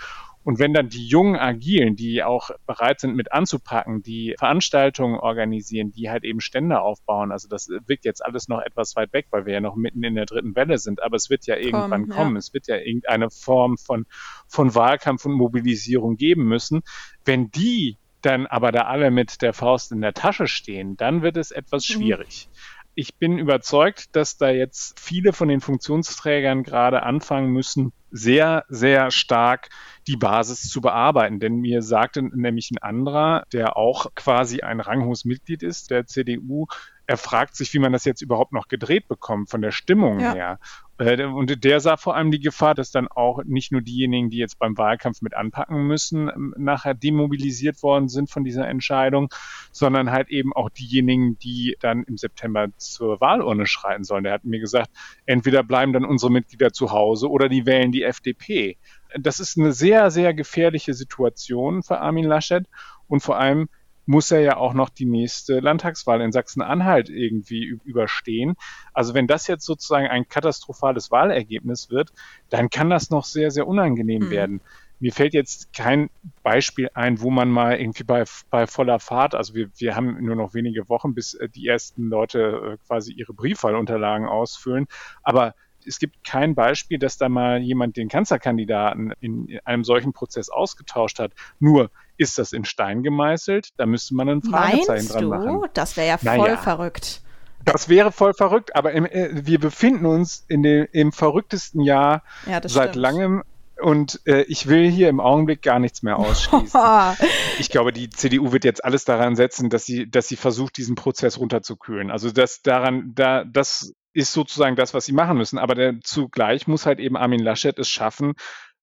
Und 0.51 0.59
wenn 0.59 0.75
dann 0.75 0.89
die 0.89 1.07
jungen 1.07 1.37
Agilen, 1.37 1.95
die 1.95 2.25
auch 2.25 2.51
bereit 2.67 2.99
sind 2.99 3.15
mit 3.15 3.31
anzupacken, 3.31 4.03
die 4.03 4.35
Veranstaltungen 4.37 5.15
organisieren, 5.15 5.93
die 5.93 6.11
halt 6.11 6.25
eben 6.25 6.41
Stände 6.41 6.81
aufbauen, 6.81 7.31
also 7.31 7.47
das 7.47 7.69
wirkt 7.69 8.05
jetzt 8.05 8.25
alles 8.25 8.49
noch 8.49 8.61
etwas 8.61 8.97
weit 8.97 9.13
weg, 9.13 9.29
weil 9.31 9.47
wir 9.47 9.53
ja 9.53 9.61
noch 9.61 9.77
mitten 9.77 10.03
in 10.03 10.17
der 10.17 10.27
dritten 10.27 10.57
Welle 10.57 10.79
sind, 10.79 11.05
aber 11.05 11.15
es 11.15 11.31
wird 11.31 11.47
ja 11.47 11.55
irgendwann 11.55 12.09
Komm, 12.09 12.17
kommen. 12.17 12.35
Ja. 12.35 12.39
Es 12.41 12.53
wird 12.53 12.67
ja 12.67 12.79
irgendeine 12.79 13.31
Form 13.31 13.79
von, 13.79 14.07
von 14.49 14.75
Wahlkampf 14.75 15.25
und 15.25 15.35
Mobilisierung 15.35 16.17
geben 16.17 16.49
müssen. 16.49 16.83
Wenn 17.25 17.53
die 17.53 17.99
dann 18.21 18.49
aber 18.49 18.73
da 18.73 18.87
alle 18.87 19.13
mit 19.13 19.43
der 19.43 19.53
Faust 19.53 19.93
in 19.93 20.01
der 20.01 20.15
Tasche 20.15 20.49
stehen, 20.49 20.97
dann 20.97 21.23
wird 21.23 21.37
es 21.37 21.53
etwas 21.53 21.89
mhm. 21.89 21.93
schwierig. 21.93 22.49
Mhm 22.51 22.80
ich 22.95 23.17
bin 23.17 23.39
überzeugt, 23.39 24.15
dass 24.17 24.37
da 24.37 24.51
jetzt 24.51 24.99
viele 24.99 25.33
von 25.33 25.49
den 25.49 25.61
Funktionsträgern 25.61 26.63
gerade 26.63 27.03
anfangen 27.03 27.51
müssen, 27.51 27.93
sehr, 28.11 28.65
sehr 28.69 29.11
stark 29.11 29.69
die 30.07 30.17
Basis 30.17 30.69
zu 30.69 30.81
bearbeiten. 30.81 31.39
Denn 31.39 31.57
mir 31.57 31.83
sagte 31.83 32.23
nämlich 32.23 32.71
ein 32.73 32.79
anderer, 32.79 33.45
der 33.53 33.77
auch 33.77 34.15
quasi 34.15 34.63
ein 34.63 34.81
ranghohes 34.81 35.25
Mitglied 35.25 35.63
ist, 35.63 35.91
der 35.91 36.07
CDU, 36.07 36.67
er 37.11 37.17
fragt 37.17 37.57
sich, 37.57 37.75
wie 37.75 37.81
man 37.81 37.93
das 37.93 38.05
jetzt 38.05 38.23
überhaupt 38.23 38.53
noch 38.53 38.69
gedreht 38.69 39.09
bekommt 39.09 39.51
von 39.51 39.61
der 39.61 39.73
Stimmung 39.73 40.21
ja. 40.21 40.33
her. 40.33 40.59
Äh, 40.99 41.25
und 41.25 41.65
der 41.65 41.81
sah 41.81 41.97
vor 41.97 42.15
allem 42.15 42.31
die 42.31 42.39
Gefahr, 42.39 42.77
dass 42.77 42.93
dann 42.93 43.09
auch 43.09 43.43
nicht 43.43 43.73
nur 43.73 43.81
diejenigen, 43.81 44.31
die 44.31 44.37
jetzt 44.37 44.61
beim 44.61 44.79
Wahlkampf 44.79 45.21
mit 45.21 45.35
anpacken 45.35 45.89
müssen, 45.89 46.29
ähm, 46.29 46.55
nachher 46.57 46.95
demobilisiert 46.95 47.83
worden 47.83 48.09
sind 48.09 48.31
von 48.31 48.45
dieser 48.45 48.69
Entscheidung, 48.69 49.29
sondern 49.73 50.13
halt 50.13 50.29
eben 50.29 50.53
auch 50.53 50.71
diejenigen, 50.71 51.37
die 51.41 51.77
dann 51.81 52.05
im 52.05 52.17
September 52.17 52.69
zur 52.77 53.21
Wahlurne 53.21 53.67
schreiten 53.67 54.05
sollen. 54.05 54.23
Der 54.23 54.35
hat 54.35 54.45
mir 54.45 54.61
gesagt, 54.61 54.91
entweder 55.27 55.65
bleiben 55.65 55.93
dann 55.93 56.05
unsere 56.05 56.31
Mitglieder 56.31 56.73
zu 56.73 56.93
Hause 56.93 57.29
oder 57.29 57.49
die 57.49 57.67
wählen 57.67 57.91
die 57.91 58.05
FDP. 58.05 58.77
Das 59.19 59.41
ist 59.41 59.59
eine 59.59 59.73
sehr, 59.73 60.13
sehr 60.13 60.33
gefährliche 60.33 60.95
Situation 60.95 61.83
für 61.83 61.99
Armin 61.99 62.27
Laschet 62.27 62.69
und 63.09 63.21
vor 63.21 63.37
allem 63.37 63.69
muss 64.11 64.33
er 64.33 64.41
ja 64.41 64.57
auch 64.57 64.75
noch 64.75 64.89
die 64.89 65.05
nächste 65.05 65.61
Landtagswahl 65.61 66.21
in 66.21 66.33
Sachsen-Anhalt 66.33 67.09
irgendwie 67.09 67.79
überstehen. 67.85 68.57
Also 68.93 69.15
wenn 69.15 69.29
das 69.29 69.47
jetzt 69.47 69.65
sozusagen 69.65 70.09
ein 70.09 70.29
katastrophales 70.29 71.13
Wahlergebnis 71.13 71.91
wird, 71.91 72.13
dann 72.49 72.71
kann 72.71 72.91
das 72.91 73.11
noch 73.11 73.25
sehr, 73.25 73.53
sehr 73.53 73.69
unangenehm 73.69 74.25
mhm. 74.25 74.31
werden. 74.31 74.61
Mir 74.99 75.13
fällt 75.13 75.33
jetzt 75.33 75.73
kein 75.73 76.11
Beispiel 76.43 76.91
ein, 76.93 77.21
wo 77.21 77.31
man 77.31 77.51
mal 77.51 77.81
irgendwie 77.81 78.03
bei, 78.03 78.25
bei 78.51 78.67
voller 78.67 78.99
Fahrt, 78.99 79.37
also 79.37 79.55
wir, 79.55 79.71
wir 79.77 79.95
haben 79.95 80.23
nur 80.25 80.35
noch 80.35 80.55
wenige 80.55 80.89
Wochen, 80.89 81.15
bis 81.15 81.35
äh, 81.35 81.49
die 81.49 81.69
ersten 81.69 82.09
Leute 82.09 82.41
äh, 82.41 82.87
quasi 82.89 83.13
ihre 83.13 83.33
Briefwahlunterlagen 83.33 84.27
ausfüllen, 84.27 84.89
aber 85.23 85.55
es 85.87 85.99
gibt 85.99 86.25
kein 86.25 86.55
Beispiel, 86.55 86.99
dass 86.99 87.17
da 87.17 87.29
mal 87.29 87.61
jemand 87.61 87.97
den 87.97 88.09
Kanzlerkandidaten 88.09 89.15
in 89.21 89.59
einem 89.65 89.85
solchen 89.85 90.13
Prozess 90.13 90.51
ausgetauscht 90.51 91.19
hat. 91.19 91.33
Nur 91.59 91.91
ist 92.21 92.39
das 92.39 92.53
in 92.53 92.65
Stein 92.65 93.03
gemeißelt? 93.03 93.71
Da 93.79 93.87
müsste 93.87 94.15
man 94.15 94.29
ein 94.29 94.43
Fragezeichen 94.43 94.87
Meinst 94.89 95.15
dran 95.15 95.23
du? 95.23 95.29
machen. 95.31 95.71
Das 95.73 95.97
wäre 95.97 96.09
ja 96.09 96.19
voll 96.19 96.39
naja. 96.39 96.57
verrückt. 96.59 97.23
Das 97.65 97.89
wäre 97.89 98.13
voll 98.13 98.35
verrückt, 98.35 98.77
aber 98.77 98.93
im, 98.93 99.07
äh, 99.07 99.47
wir 99.47 99.59
befinden 99.59 100.07
uns 100.07 100.45
in 100.49 100.63
dem, 100.63 100.87
im 100.93 101.13
verrücktesten 101.13 101.81
Jahr 101.81 102.23
ja, 102.47 102.61
seit 102.63 102.91
stimmt. 102.91 102.97
langem 102.97 103.43
und 103.81 104.21
äh, 104.27 104.43
ich 104.43 104.67
will 104.67 104.91
hier 104.91 105.09
im 105.09 105.21
Augenblick 105.21 105.63
gar 105.63 105.79
nichts 105.79 106.03
mehr 106.03 106.19
ausschließen. 106.19 106.81
ich 107.59 107.71
glaube, 107.71 107.93
die 107.93 108.11
CDU 108.11 108.53
wird 108.53 108.65
jetzt 108.65 108.85
alles 108.85 109.05
daran 109.07 109.37
setzen, 109.37 109.71
dass 109.71 109.87
sie, 109.87 110.11
dass 110.11 110.29
sie 110.29 110.37
versucht, 110.37 110.77
diesen 110.77 110.95
Prozess 110.95 111.39
runterzukühlen. 111.39 112.11
Also 112.11 112.31
das 112.31 112.61
daran, 112.61 113.13
da, 113.15 113.45
das 113.45 113.95
ist 114.13 114.33
sozusagen 114.33 114.77
das, 114.77 114.93
was 114.93 115.07
sie 115.07 115.13
machen 115.13 115.39
müssen. 115.39 115.59
Aber 115.59 115.75
der, 115.75 116.01
zugleich 116.03 116.67
muss 116.67 116.85
halt 116.85 116.99
eben 116.99 117.17
Armin 117.17 117.41
Laschet 117.41 117.79
es 117.79 117.89
schaffen, 117.89 118.35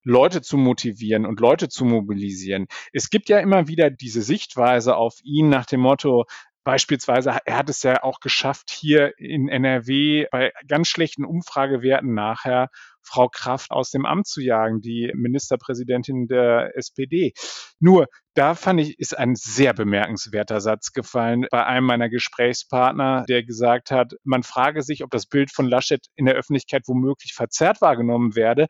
Leute 0.03 0.41
zu 0.41 0.57
motivieren 0.57 1.25
und 1.25 1.39
Leute 1.39 1.69
zu 1.69 1.86
mobilisieren. 1.86 2.67
Es 2.93 3.10
gibt 3.10 3.29
ja 3.29 3.39
immer 3.39 3.67
wieder 3.67 3.89
diese 3.89 4.21
Sichtweise 4.21 4.95
auf 4.95 5.15
ihn 5.23 5.49
nach 5.49 5.65
dem 5.65 5.81
Motto, 5.81 6.25
Beispielsweise, 6.67 7.33
er 7.45 7.57
hat 7.57 7.69
es 7.69 7.81
ja 7.83 8.03
auch 8.03 8.19
geschafft, 8.19 8.71
hier 8.71 9.17
in 9.17 9.47
NRW 9.47 10.25
bei 10.29 10.51
ganz 10.67 10.89
schlechten 10.89 11.23
Umfragewerten 11.23 12.13
nachher 12.13 12.67
Frau 13.01 13.29
Kraft 13.29 13.71
aus 13.71 13.89
dem 13.89 14.05
Amt 14.05 14.27
zu 14.27 14.41
jagen, 14.41 14.81
die 14.81 15.10
Ministerpräsidentin 15.15 16.27
der 16.27 16.75
SPD. 16.75 17.31
Nur, 17.79 18.07
da 18.33 18.53
fand 18.53 18.81
ich, 18.81 18.99
ist 18.99 19.17
ein 19.17 19.36
sehr 19.36 19.73
bemerkenswerter 19.73 20.60
Satz 20.60 20.91
gefallen 20.91 21.45
bei 21.49 21.65
einem 21.65 21.86
meiner 21.86 22.10
Gesprächspartner, 22.10 23.23
der 23.29 23.43
gesagt 23.43 23.89
hat, 23.89 24.15
man 24.25 24.43
frage 24.43 24.81
sich, 24.81 25.05
ob 25.05 25.10
das 25.10 25.25
Bild 25.25 25.53
von 25.53 25.69
Laschet 25.69 26.05
in 26.15 26.25
der 26.25 26.36
Öffentlichkeit 26.36 26.83
womöglich 26.88 27.33
verzerrt 27.33 27.79
wahrgenommen 27.79 28.36
werde 28.36 28.67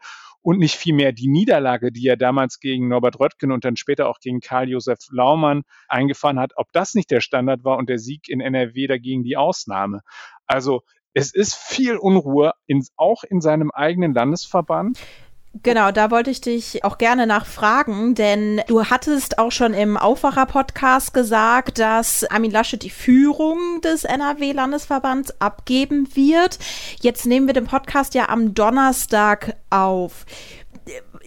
und 0.48 0.60
nicht 0.60 0.78
vielmehr 0.78 1.12
die 1.12 1.28
Niederlage, 1.28 1.92
die 1.92 2.08
er 2.08 2.16
damals 2.16 2.62
gegen 2.62 2.88
Norbert 2.88 3.20
Röttgen 3.20 3.52
und 3.52 3.66
dann 3.66 3.76
später 3.76 4.08
auch 4.08 4.22
gegen 4.22 4.40
Karl-Josef 4.40 4.98
Laumann 5.12 5.64
eingefahren 5.90 6.40
hat, 6.40 6.54
ob 6.56 6.72
das 6.72 6.96
nicht 6.96 7.12
der 7.12 7.20
Standard 7.20 7.66
war 7.66 7.78
und 7.78 7.90
der 7.90 8.00
Sieg 8.00 8.30
in 8.30 8.40
NRW 8.40 8.88
dagegen 8.88 9.24
die 9.24 9.36
Ausnahme. 9.36 10.04
Also 10.46 10.84
es 11.14 11.34
ist 11.34 11.54
viel 11.54 11.98
Unruhe, 11.98 12.54
in, 12.66 12.82
auch 12.96 13.26
in 13.26 13.42
seinem 13.42 13.72
eigenen 13.72 14.14
Landesverband. 14.14 14.98
Genau, 15.64 15.92
da 15.92 16.12
wollte 16.12 16.30
ich 16.30 16.42
dich 16.42 16.84
auch 16.84 16.98
gerne 16.98 17.26
nachfragen, 17.26 18.16
denn 18.16 18.62
du 18.68 18.86
hattest 18.86 19.40
auch 19.40 19.52
schon 19.52 19.74
im 19.74 19.96
Aufwacher-Podcast 19.96 21.14
gesagt, 21.14 21.80
dass 21.80 22.26
Armin 22.26 22.52
Laschet 22.52 22.82
die 22.84 22.90
Führung 22.90 23.82
des 23.82 24.04
NRW-Landesverbands 24.04 25.40
abgeben 25.40 26.10
wird. 26.16 26.60
Jetzt 27.02 27.26
nehmen 27.26 27.48
wir 27.48 27.54
den 27.54 27.66
Podcast 27.66 28.14
ja 28.14 28.30
am 28.30 28.54
Donnerstag 28.54 29.56
auf. 29.70 30.26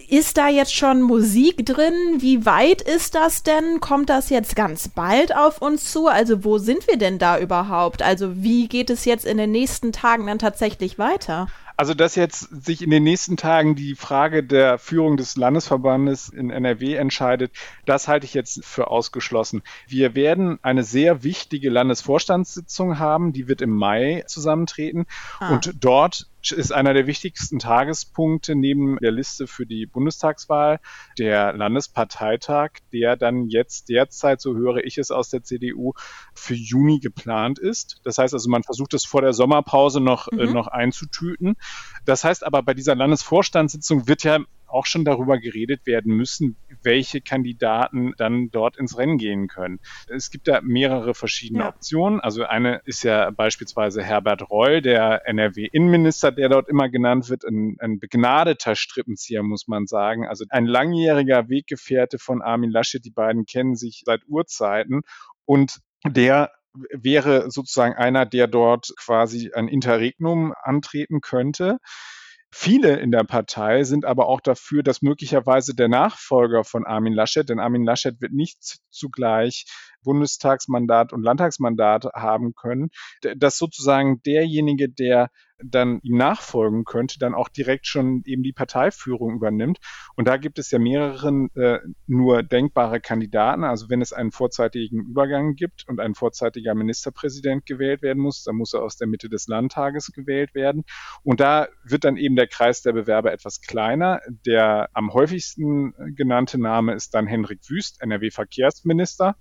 Ist 0.07 0.37
da 0.37 0.49
jetzt 0.49 0.75
schon 0.75 1.01
Musik 1.01 1.65
drin? 1.65 1.93
Wie 2.17 2.45
weit 2.45 2.81
ist 2.81 3.15
das 3.15 3.43
denn? 3.43 3.79
Kommt 3.79 4.09
das 4.09 4.29
jetzt 4.29 4.55
ganz 4.55 4.87
bald 4.87 5.35
auf 5.35 5.61
uns 5.61 5.91
zu? 5.91 6.07
Also 6.07 6.43
wo 6.43 6.57
sind 6.57 6.87
wir 6.87 6.97
denn 6.97 7.17
da 7.17 7.39
überhaupt? 7.39 8.01
Also 8.01 8.43
wie 8.43 8.67
geht 8.67 8.89
es 8.89 9.05
jetzt 9.05 9.25
in 9.25 9.37
den 9.37 9.51
nächsten 9.51 9.93
Tagen 9.93 10.27
dann 10.27 10.39
tatsächlich 10.39 10.99
weiter? 10.99 11.47
Also, 11.81 11.95
dass 11.95 12.13
jetzt 12.13 12.47
sich 12.63 12.83
in 12.83 12.91
den 12.91 13.01
nächsten 13.01 13.37
Tagen 13.37 13.73
die 13.73 13.95
Frage 13.95 14.43
der 14.43 14.77
Führung 14.77 15.17
des 15.17 15.35
Landesverbandes 15.35 16.29
in 16.29 16.51
NRW 16.51 16.93
entscheidet, 16.93 17.53
das 17.87 18.07
halte 18.07 18.27
ich 18.27 18.35
jetzt 18.35 18.63
für 18.63 18.91
ausgeschlossen. 18.91 19.63
Wir 19.87 20.13
werden 20.13 20.59
eine 20.61 20.83
sehr 20.83 21.23
wichtige 21.23 21.71
Landesvorstandssitzung 21.71 22.99
haben, 22.99 23.33
die 23.33 23.47
wird 23.47 23.63
im 23.63 23.71
Mai 23.71 24.23
zusammentreten. 24.27 25.07
Ah. 25.39 25.55
Und 25.55 25.73
dort 25.83 26.27
ist 26.49 26.71
einer 26.71 26.93
der 26.93 27.05
wichtigsten 27.05 27.59
Tagespunkte 27.59 28.55
neben 28.55 28.97
der 28.97 29.11
Liste 29.11 29.45
für 29.45 29.65
die 29.65 29.85
Bundestagswahl 29.85 30.79
der 31.19 31.53
Landesparteitag, 31.53 32.71
der 32.91 33.15
dann 33.17 33.47
jetzt 33.47 33.89
derzeit, 33.89 34.41
so 34.41 34.55
höre 34.55 34.77
ich 34.77 34.97
es 34.97 35.11
aus 35.11 35.29
der 35.29 35.43
CDU, 35.43 35.93
für 36.33 36.55
Juni 36.55 36.99
geplant 36.99 37.59
ist. 37.59 38.01
Das 38.03 38.17
heißt 38.17 38.33
also, 38.33 38.49
man 38.49 38.63
versucht 38.63 38.93
es 38.93 39.05
vor 39.05 39.21
der 39.21 39.33
Sommerpause 39.33 40.01
noch, 40.01 40.27
äh, 40.29 40.35
mhm. 40.35 40.39
äh, 40.39 40.53
noch 40.53 40.67
einzutüten. 40.67 41.55
Das 42.05 42.23
heißt 42.23 42.43
aber, 42.43 42.63
bei 42.63 42.73
dieser 42.73 42.95
Landesvorstandssitzung 42.95 44.07
wird 44.07 44.23
ja 44.23 44.39
auch 44.73 44.85
schon 44.85 45.05
darüber 45.05 45.37
geredet 45.37 45.85
werden 45.85 46.15
müssen, 46.15 46.57
welche 46.83 47.21
Kandidaten 47.21 48.13
dann 48.17 48.49
dort 48.51 48.77
ins 48.77 48.97
Rennen 48.97 49.17
gehen 49.17 49.47
können. 49.47 49.79
Es 50.07 50.31
gibt 50.31 50.47
da 50.47 50.61
mehrere 50.61 51.13
verschiedene 51.13 51.63
ja. 51.63 51.69
Optionen. 51.69 52.19
Also 52.19 52.43
eine 52.43 52.81
ist 52.85 53.03
ja 53.03 53.29
beispielsweise 53.31 54.03
Herbert 54.03 54.49
Reul, 54.49 54.81
der 54.81 55.27
NRW-Innenminister, 55.27 56.31
der 56.31 56.49
dort 56.49 56.69
immer 56.69 56.89
genannt 56.89 57.29
wird, 57.29 57.43
ein, 57.43 57.77
ein 57.79 57.99
begnadeter 57.99 58.75
Strippenzieher, 58.75 59.43
muss 59.43 59.67
man 59.67 59.87
sagen. 59.87 60.27
Also 60.27 60.45
ein 60.49 60.65
langjähriger 60.65 61.49
Weggefährte 61.49 62.17
von 62.19 62.41
Armin 62.41 62.71
Laschet. 62.71 63.03
Die 63.03 63.11
beiden 63.11 63.45
kennen 63.45 63.75
sich 63.75 64.03
seit 64.05 64.21
Urzeiten 64.27 65.01
und 65.45 65.79
der 66.05 66.51
wäre 66.73 67.51
sozusagen 67.51 67.95
einer, 67.95 68.25
der 68.25 68.47
dort 68.47 68.93
quasi 68.97 69.51
ein 69.53 69.67
Interregnum 69.67 70.53
antreten 70.61 71.21
könnte. 71.21 71.77
Viele 72.53 72.99
in 72.99 73.11
der 73.11 73.23
Partei 73.23 73.83
sind 73.83 74.03
aber 74.03 74.27
auch 74.27 74.41
dafür, 74.41 74.83
dass 74.83 75.01
möglicherweise 75.01 75.73
der 75.73 75.87
Nachfolger 75.87 76.63
von 76.65 76.85
Armin 76.85 77.13
Laschet, 77.13 77.47
denn 77.47 77.59
Armin 77.59 77.85
Laschet 77.85 78.19
wird 78.19 78.33
nicht 78.33 78.79
zugleich 78.89 79.65
Bundestagsmandat 80.03 81.13
und 81.13 81.23
Landtagsmandat 81.23 82.05
haben 82.13 82.53
können, 82.53 82.89
dass 83.37 83.57
sozusagen 83.57 84.21
derjenige, 84.23 84.89
der 84.89 85.29
dann 85.63 85.99
ihm 86.01 86.17
nachfolgen 86.17 86.83
könnte, 86.83 87.19
dann 87.19 87.33
auch 87.33 87.49
direkt 87.49 87.87
schon 87.87 88.23
eben 88.25 88.43
die 88.43 88.53
Parteiführung 88.53 89.35
übernimmt. 89.35 89.79
Und 90.15 90.27
da 90.27 90.37
gibt 90.37 90.59
es 90.59 90.71
ja 90.71 90.79
mehrere 90.79 91.47
äh, 91.55 91.79
nur 92.07 92.43
denkbare 92.43 92.99
Kandidaten. 92.99 93.63
Also 93.63 93.89
wenn 93.89 94.01
es 94.01 94.13
einen 94.13 94.31
vorzeitigen 94.31 95.01
Übergang 95.01 95.55
gibt 95.55 95.87
und 95.87 95.99
ein 95.99 96.15
vorzeitiger 96.15 96.75
Ministerpräsident 96.75 97.65
gewählt 97.65 98.01
werden 98.01 98.21
muss, 98.21 98.43
dann 98.43 98.55
muss 98.55 98.73
er 98.73 98.83
aus 98.83 98.97
der 98.97 99.07
Mitte 99.07 99.29
des 99.29 99.47
Landtages 99.47 100.11
gewählt 100.11 100.55
werden. 100.55 100.83
Und 101.23 101.39
da 101.39 101.67
wird 101.83 102.03
dann 102.03 102.17
eben 102.17 102.35
der 102.35 102.47
Kreis 102.47 102.81
der 102.81 102.93
Bewerber 102.93 103.31
etwas 103.31 103.61
kleiner. 103.61 104.21
Der 104.45 104.89
am 104.93 105.13
häufigsten 105.13 105.93
genannte 106.15 106.59
Name 106.59 106.93
ist 106.93 107.13
dann 107.13 107.27
Henrik 107.27 107.59
Wüst, 107.69 108.01
NRW-Verkehrsminister. 108.01 109.35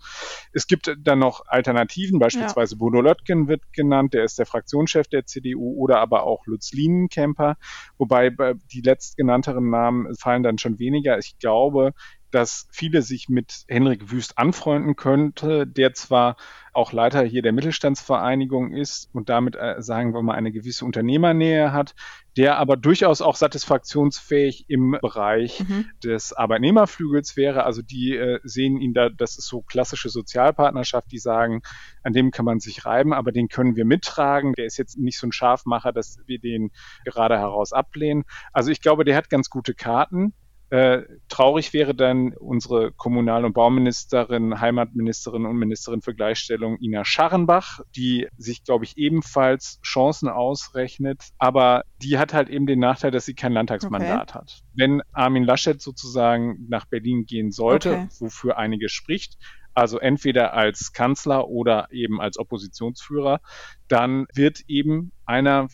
Es 0.53 0.67
gibt 0.67 0.95
dann 0.99 1.19
noch 1.19 1.47
Alternativen, 1.47 2.19
beispielsweise 2.19 2.75
ja. 2.75 2.79
Bodo 2.79 3.01
Löttgen 3.01 3.49
wird 3.49 3.63
genannt, 3.73 4.15
der 4.15 4.25
ist 4.25 4.39
der 4.39 4.47
Fraktionschef 4.47 5.09
der 5.09 5.27
CDU 5.27 5.75
oder 5.77 6.01
aber 6.01 6.10
auch 6.13 6.47
Lutz 6.47 6.73
Lienenkemper, 6.73 7.57
wobei 7.99 8.31
die 8.73 8.81
letztgenannteren 8.81 9.71
Namen 9.71 10.15
fallen 10.17 10.43
dann 10.43 10.59
schon 10.59 10.79
weniger. 10.79 11.19
Ich 11.19 11.39
glaube, 11.39 11.93
dass 12.31 12.69
viele 12.71 13.03
sich 13.03 13.29
mit 13.29 13.65
Henrik 13.69 14.11
Wüst 14.11 14.39
anfreunden 14.39 14.97
könnte, 14.97 15.67
der 15.67 15.95
zwar 15.95 16.37
auch 16.73 16.93
Leiter 16.93 17.23
hier 17.23 17.43
der 17.43 17.53
Mittelstandsvereinigung 17.53 18.73
ist 18.73 19.09
und 19.13 19.29
damit, 19.29 19.57
äh, 19.57 19.77
sagen 19.79 20.15
wir 20.15 20.23
mal, 20.23 20.35
eine 20.35 20.53
gewisse 20.53 20.85
Unternehmernähe 20.85 21.73
hat, 21.73 21.95
der 22.37 22.59
aber 22.59 22.77
durchaus 22.77 23.23
auch 23.23 23.35
satisfaktionsfähig 23.35 24.67
im 24.69 24.97
Bereich 25.01 25.61
mhm. 25.61 25.87
des 26.05 26.33
Arbeitnehmerflügels 26.33 27.37
wäre. 27.37 27.65
Also 27.65 27.83
die 27.83 28.15
äh, 28.15 28.39
sehen 28.45 28.81
ihn 28.81 28.95
da, 28.95 29.09
das 29.09 29.37
ist 29.37 29.49
so 29.49 29.63
klassische 29.63 30.09
Sozialpartnerschaft, 30.09 31.11
die 31.11 31.19
sagen, 31.19 31.63
an 32.05 32.13
dem 32.13 32.31
kann 32.31 32.45
man 32.45 32.61
sich 32.61 32.85
reiben, 32.87 33.13
aber 33.13 33.33
den 33.33 33.49
können 33.49 33.75
wir 33.75 33.85
mittragen. 33.85 34.55
Der 34.55 34.67
ist 34.67 34.77
jetzt 34.77 34.97
nicht 34.97 35.19
so 35.19 35.27
ein 35.27 35.33
Scharfmacher, 35.33 35.93
dass 35.93 36.19
wir 36.27 36.39
den 36.39 36.71
gerade 37.05 37.37
heraus 37.39 37.73
ablehnen. 37.73 38.25
Also 38.53 38.71
ich 38.71 38.81
glaube, 38.81 39.05
der 39.05 39.17
hat 39.17 39.29
ganz 39.29 39.51
gute 39.51 39.75
Karten. 39.75 40.35
Äh, 40.71 41.03
traurig 41.29 41.73
wäre 41.73 41.97
dann 41.97 42.33
unsere 42.35 42.93
Kommunal- 42.93 43.45
und 43.45 43.55
Bauministerin, 43.55 44.61
Heimatministerin 44.61 45.45
und 45.45 45.57
Ministerin 45.57 46.01
für 46.01 46.15
Gleichstellung 46.15 46.79
Ina 46.79 47.05
Scharrenbach, 47.05 47.81
die 47.97 48.29
sich, 48.37 48.63
glaube 48.63 48.85
ich, 48.85 48.97
ebenfalls 48.97 49.81
Chancen 49.83 50.29
ausrechnet, 50.29 51.25
aber 51.39 51.83
die 52.01 52.19
hat 52.19 52.33
halt 52.33 52.49
eben 52.49 52.67
den 52.67 52.79
Nachteil, 52.79 53.11
dass 53.11 53.27
sie 53.27 53.35
kein 53.35 53.53
Landtagsmandat 53.53 54.31
okay. 54.31 54.39
hat. 54.39 54.61
Wenn 54.75 55.03
Armin 55.13 55.43
Laschet 55.43 55.83
sozusagen 55.83 56.67
nach 56.69 56.87
Berlin 56.87 57.27
gehen 57.27 57.51
sollte, 57.51 57.93
okay. 57.93 58.09
wofür 58.21 58.57
einige 58.57 58.89
spricht, 58.89 59.39
also 59.75 59.99
entweder 59.99 60.55
als 60.55 60.93
Kanzler 60.93 61.49
oder 61.49 61.89
eben 61.91 62.21
als 62.21 62.39
Oppositionsführer, 62.39 63.41
dann 63.89 64.27
wird 64.35 64.61
eben 64.69 65.11
einer 65.27 65.67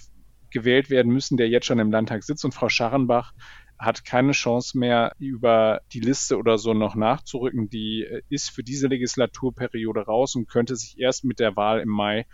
gewählt 0.51 0.89
werden 0.89 1.13
müssen, 1.13 1.37
der 1.37 1.51
jetzt 1.51 1.67
schon 1.67 1.79
im 1.79 1.91
Landtag 1.91 2.23
sitzt 2.23 2.45
und 2.47 2.55
Frau 2.55 2.71
Scharrenbach 2.71 3.35
hat 3.79 4.05
keine 4.05 4.33
Chance 4.33 4.79
mehr, 4.79 5.13
über 5.19 5.81
die 5.93 6.01
Liste 6.01 6.39
oder 6.39 6.59
so 6.59 6.75
noch 6.75 6.95
nachzurücken. 6.95 7.69
Die 7.69 8.03
äh, 8.03 8.23
ist 8.29 8.51
für 8.51 8.63
diese 8.63 8.89
Legislaturperiode 8.89 10.01
raus 10.01 10.35
und 10.35 10.49
könnte 10.49 10.77
sich 10.77 10.99
erst 10.99 11.25
mit 11.25 11.39
der 11.39 11.57
Wahl 11.57 11.81
im 11.81 11.89
Mai 11.89 12.27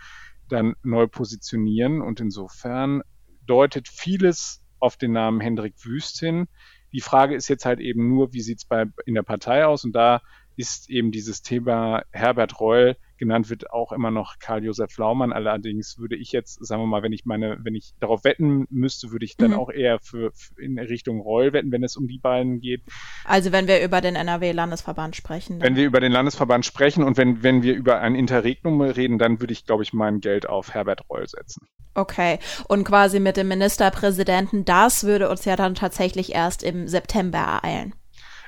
dann 0.49 0.75
neu 0.83 1.07
positionieren. 1.07 2.01
Und 2.01 2.19
insofern 2.19 3.01
deutet 3.45 3.87
vieles 3.87 4.63
auf 4.79 4.97
den 4.97 5.11
Namen 5.11 5.41
Hendrik 5.41 5.75
Wüst 5.83 6.19
hin. 6.19 6.47
Die 6.91 7.01
Frage 7.01 7.35
ist 7.35 7.47
jetzt 7.47 7.65
halt 7.65 7.79
eben 7.79 8.07
nur, 8.09 8.33
wie 8.33 8.41
sieht's 8.41 8.65
bei 8.65 8.85
in 9.05 9.15
der 9.15 9.23
Partei 9.23 9.65
aus? 9.65 9.83
Und 9.83 9.93
da 9.93 10.21
ist 10.55 10.89
eben 10.89 11.11
dieses 11.11 11.41
Thema 11.41 12.03
Herbert 12.11 12.59
Reul 12.59 12.95
genannt 13.23 13.49
wird 13.49 13.71
auch 13.71 13.91
immer 13.91 14.11
noch 14.11 14.39
Karl-Josef 14.39 14.97
Laumann. 14.97 15.31
Allerdings 15.31 15.97
würde 15.97 16.15
ich 16.15 16.31
jetzt, 16.31 16.65
sagen 16.65 16.81
wir 16.81 16.87
mal, 16.87 17.03
wenn 17.03 17.13
ich 17.13 17.25
meine, 17.25 17.57
wenn 17.61 17.75
ich 17.75 17.93
darauf 17.99 18.23
wetten 18.23 18.67
müsste, 18.69 19.11
würde 19.11 19.25
ich 19.25 19.37
dann 19.37 19.51
mhm. 19.51 19.59
auch 19.59 19.69
eher 19.69 19.99
für, 19.99 20.31
für, 20.33 20.61
in 20.61 20.77
Richtung 20.77 21.21
Reul 21.21 21.53
wetten, 21.53 21.71
wenn 21.71 21.83
es 21.83 21.95
um 21.95 22.07
die 22.07 22.19
beiden 22.19 22.59
geht. 22.59 22.81
Also 23.25 23.51
wenn 23.51 23.67
wir 23.67 23.83
über 23.83 24.01
den 24.01 24.15
NRW-Landesverband 24.15 25.15
sprechen. 25.15 25.61
Wenn 25.61 25.75
wir 25.75 25.85
über 25.85 25.99
den 25.99 26.11
Landesverband 26.11 26.65
sprechen 26.65 27.03
und 27.03 27.17
wenn, 27.17 27.43
wenn 27.43 27.63
wir 27.63 27.75
über 27.75 27.99
ein 27.99 28.15
Interregnum 28.15 28.81
reden, 28.81 29.17
dann 29.17 29.39
würde 29.39 29.53
ich, 29.53 29.65
glaube 29.65 29.83
ich, 29.83 29.93
mein 29.93 30.19
Geld 30.19 30.47
auf 30.47 30.73
Herbert 30.73 31.09
Reul 31.09 31.27
setzen. 31.27 31.67
Okay. 31.95 32.39
Und 32.67 32.83
quasi 32.83 33.19
mit 33.19 33.37
dem 33.37 33.47
Ministerpräsidenten, 33.47 34.65
das 34.65 35.03
würde 35.03 35.29
uns 35.29 35.45
ja 35.45 35.55
dann 35.55 35.75
tatsächlich 35.75 36.33
erst 36.33 36.63
im 36.63 36.87
September 36.87 37.37
ereilen. 37.37 37.93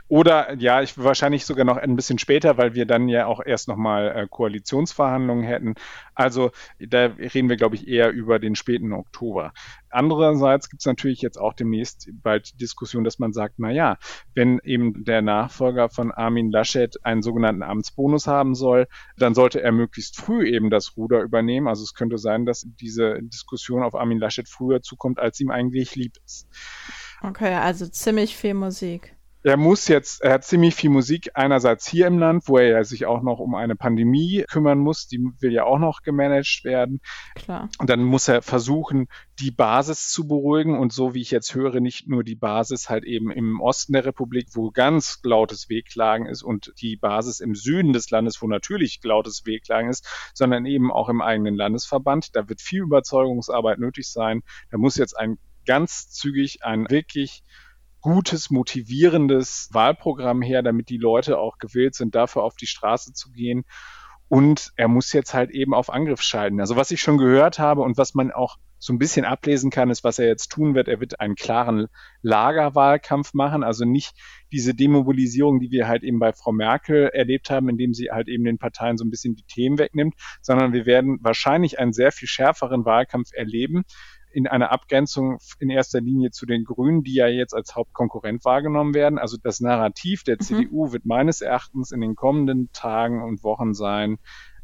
Oder 0.07 0.53
ja, 0.59 0.81
ich 0.83 0.97
wahrscheinlich 0.97 1.45
sogar 1.45 1.65
noch 1.65 1.77
ein 1.77 1.95
bisschen 1.95 2.19
später, 2.19 2.57
weil 2.57 2.75
wir 2.75 2.85
dann 2.85 3.09
ja 3.09 3.25
auch 3.25 3.41
erst 3.43 3.67
nochmal 3.67 4.15
äh, 4.15 4.27
Koalitionsverhandlungen 4.29 5.43
hätten. 5.43 5.73
Also 6.13 6.51
da 6.79 7.05
reden 7.05 7.49
wir, 7.49 7.55
glaube 7.55 7.75
ich, 7.75 7.87
eher 7.87 8.11
über 8.11 8.37
den 8.37 8.55
späten 8.55 8.93
Oktober. 8.93 9.51
Andererseits 9.89 10.69
gibt 10.69 10.81
es 10.81 10.85
natürlich 10.85 11.21
jetzt 11.21 11.37
auch 11.37 11.53
demnächst 11.53 12.07
bald 12.21 12.53
die 12.53 12.57
Diskussion, 12.57 13.03
dass 13.03 13.17
man 13.17 13.33
sagt, 13.33 13.55
na 13.57 13.71
ja, 13.71 13.97
wenn 14.35 14.59
eben 14.59 15.05
der 15.05 15.23
Nachfolger 15.23 15.89
von 15.89 16.11
Armin 16.11 16.51
Laschet 16.51 17.03
einen 17.03 17.23
sogenannten 17.23 17.63
Amtsbonus 17.63 18.27
haben 18.27 18.53
soll, 18.53 18.87
dann 19.17 19.33
sollte 19.33 19.61
er 19.61 19.71
möglichst 19.71 20.17
früh 20.17 20.47
eben 20.47 20.69
das 20.69 20.97
Ruder 20.97 21.21
übernehmen. 21.21 21.67
Also 21.67 21.83
es 21.83 21.95
könnte 21.95 22.19
sein, 22.19 22.45
dass 22.45 22.67
diese 22.79 23.19
Diskussion 23.23 23.81
auf 23.81 23.95
Armin 23.95 24.19
Laschet 24.19 24.47
früher 24.47 24.83
zukommt, 24.83 25.17
als 25.17 25.39
ihm 25.39 25.49
eigentlich 25.49 25.95
lieb 25.95 26.13
ist. 26.25 26.47
Okay, 27.23 27.55
also 27.55 27.87
ziemlich 27.87 28.35
viel 28.35 28.53
Musik 28.53 29.15
er 29.45 29.57
muss 29.57 29.87
jetzt, 29.87 30.23
er 30.23 30.33
hat 30.33 30.43
ziemlich 30.43 30.73
viel 30.73 30.89
Musik 30.89 31.29
einerseits 31.35 31.87
hier 31.87 32.07
im 32.07 32.17
Land, 32.17 32.47
wo 32.47 32.57
er 32.57 32.67
ja 32.67 32.83
sich 32.83 33.05
auch 33.05 33.21
noch 33.21 33.37
um 33.37 33.53
eine 33.53 33.75
Pandemie 33.75 34.43
kümmern 34.49 34.79
muss, 34.79 35.07
die 35.07 35.19
will 35.39 35.51
ja 35.51 35.65
auch 35.65 35.77
noch 35.77 36.01
gemanagt 36.01 36.63
werden. 36.63 36.99
Klar. 37.35 37.69
Und 37.77 37.91
dann 37.91 38.03
muss 38.03 38.27
er 38.27 38.41
versuchen, 38.41 39.07
die 39.39 39.51
Basis 39.51 40.09
zu 40.09 40.27
beruhigen 40.27 40.79
und 40.79 40.91
so 40.91 41.13
wie 41.13 41.21
ich 41.21 41.29
jetzt 41.29 41.53
höre, 41.53 41.79
nicht 41.79 42.07
nur 42.07 42.23
die 42.23 42.35
Basis 42.35 42.89
halt 42.89 43.03
eben 43.03 43.29
im 43.29 43.61
Osten 43.61 43.93
der 43.93 44.05
Republik, 44.05 44.47
wo 44.53 44.71
ganz 44.71 45.19
lautes 45.21 45.69
Wehklagen 45.69 46.25
ist 46.25 46.41
und 46.41 46.73
die 46.81 46.97
Basis 46.97 47.39
im 47.39 47.53
Süden 47.53 47.93
des 47.93 48.09
Landes, 48.09 48.41
wo 48.41 48.47
natürlich 48.47 48.99
lautes 49.03 49.45
Wehklagen 49.45 49.91
ist, 49.91 50.07
sondern 50.33 50.65
eben 50.65 50.91
auch 50.91 51.07
im 51.07 51.21
eigenen 51.21 51.53
Landesverband. 51.53 52.35
Da 52.35 52.49
wird 52.49 52.61
viel 52.61 52.81
Überzeugungsarbeit 52.81 53.77
nötig 53.77 54.09
sein. 54.09 54.41
Da 54.71 54.79
muss 54.79 54.97
jetzt 54.97 55.15
ein 55.15 55.37
ganz 55.67 56.09
zügig 56.09 56.63
ein 56.63 56.89
wirklich 56.89 57.43
gutes, 58.05 58.51
motivierendes 58.51 59.69
Wahlprogramm 59.71 60.43
her, 60.43 60.61
damit 60.61 60.89
die 60.89 60.99
Leute 60.99 61.39
auch 61.39 61.57
gewillt 61.57 61.95
sind, 61.95 62.13
dafür 62.13 62.43
auf 62.43 62.55
die 62.55 62.67
Straße 62.67 63.13
zu 63.13 63.31
gehen. 63.31 63.65
Und 64.27 64.73
er 64.75 64.87
muss 64.87 65.11
jetzt 65.11 65.33
halt 65.33 65.49
eben 65.49 65.73
auf 65.73 65.89
Angriff 65.89 66.21
schalten. 66.21 66.59
Also 66.59 66.75
was 66.75 66.91
ich 66.91 67.01
schon 67.01 67.17
gehört 67.17 67.57
habe 67.57 67.81
und 67.81 67.97
was 67.97 68.13
man 68.13 68.31
auch 68.31 68.57
so 68.77 68.93
ein 68.93 68.99
bisschen 68.99 69.25
ablesen 69.25 69.71
kann, 69.71 69.89
ist, 69.89 70.03
was 70.03 70.19
er 70.19 70.27
jetzt 70.27 70.51
tun 70.51 70.75
wird. 70.75 70.87
Er 70.87 70.99
wird 70.99 71.19
einen 71.19 71.33
klaren 71.33 71.87
Lagerwahlkampf 72.21 73.33
machen, 73.33 73.63
also 73.63 73.85
nicht 73.85 74.13
diese 74.51 74.75
Demobilisierung, 74.75 75.59
die 75.59 75.71
wir 75.71 75.87
halt 75.87 76.03
eben 76.03 76.19
bei 76.19 76.31
Frau 76.31 76.51
Merkel 76.51 77.07
erlebt 77.07 77.49
haben, 77.49 77.69
indem 77.69 77.95
sie 77.95 78.11
halt 78.11 78.27
eben 78.27 78.43
den 78.43 78.59
Parteien 78.59 78.97
so 78.97 79.03
ein 79.03 79.09
bisschen 79.09 79.35
die 79.35 79.47
Themen 79.47 79.79
wegnimmt, 79.79 80.13
sondern 80.43 80.73
wir 80.73 80.85
werden 80.85 81.17
wahrscheinlich 81.23 81.79
einen 81.79 81.93
sehr 81.93 82.11
viel 82.11 82.27
schärferen 82.27 82.85
Wahlkampf 82.85 83.29
erleben, 83.33 83.83
in 84.35 84.47
einer 84.47 84.69
Abgrenzung 84.69 85.37
in 85.59 85.69
erster 85.69 86.01
Linie 86.01 86.29
zu 86.29 86.45
den 86.45 86.65
Grünen, 86.65 87.03
die 87.03 87.13
ja 87.13 87.27
jetzt 87.27 87.53
als 87.53 87.73
Hauptkonkurrent 87.73 88.43
wahrgenommen 88.43 88.93
werden. 88.93 89.17
Also 89.17 89.37
das 89.41 89.61
Narrativ 89.61 90.23
der 90.23 90.35
mhm. 90.35 90.43
CDU 90.43 90.91
wird 90.91 91.05
meines 91.05 91.39
Erachtens 91.39 91.91
in 91.91 92.01
den 92.01 92.15
kommenden 92.15 92.69
Tagen 92.73 93.23
und 93.23 93.43
Wochen 93.43 93.73
sein, 93.73 94.17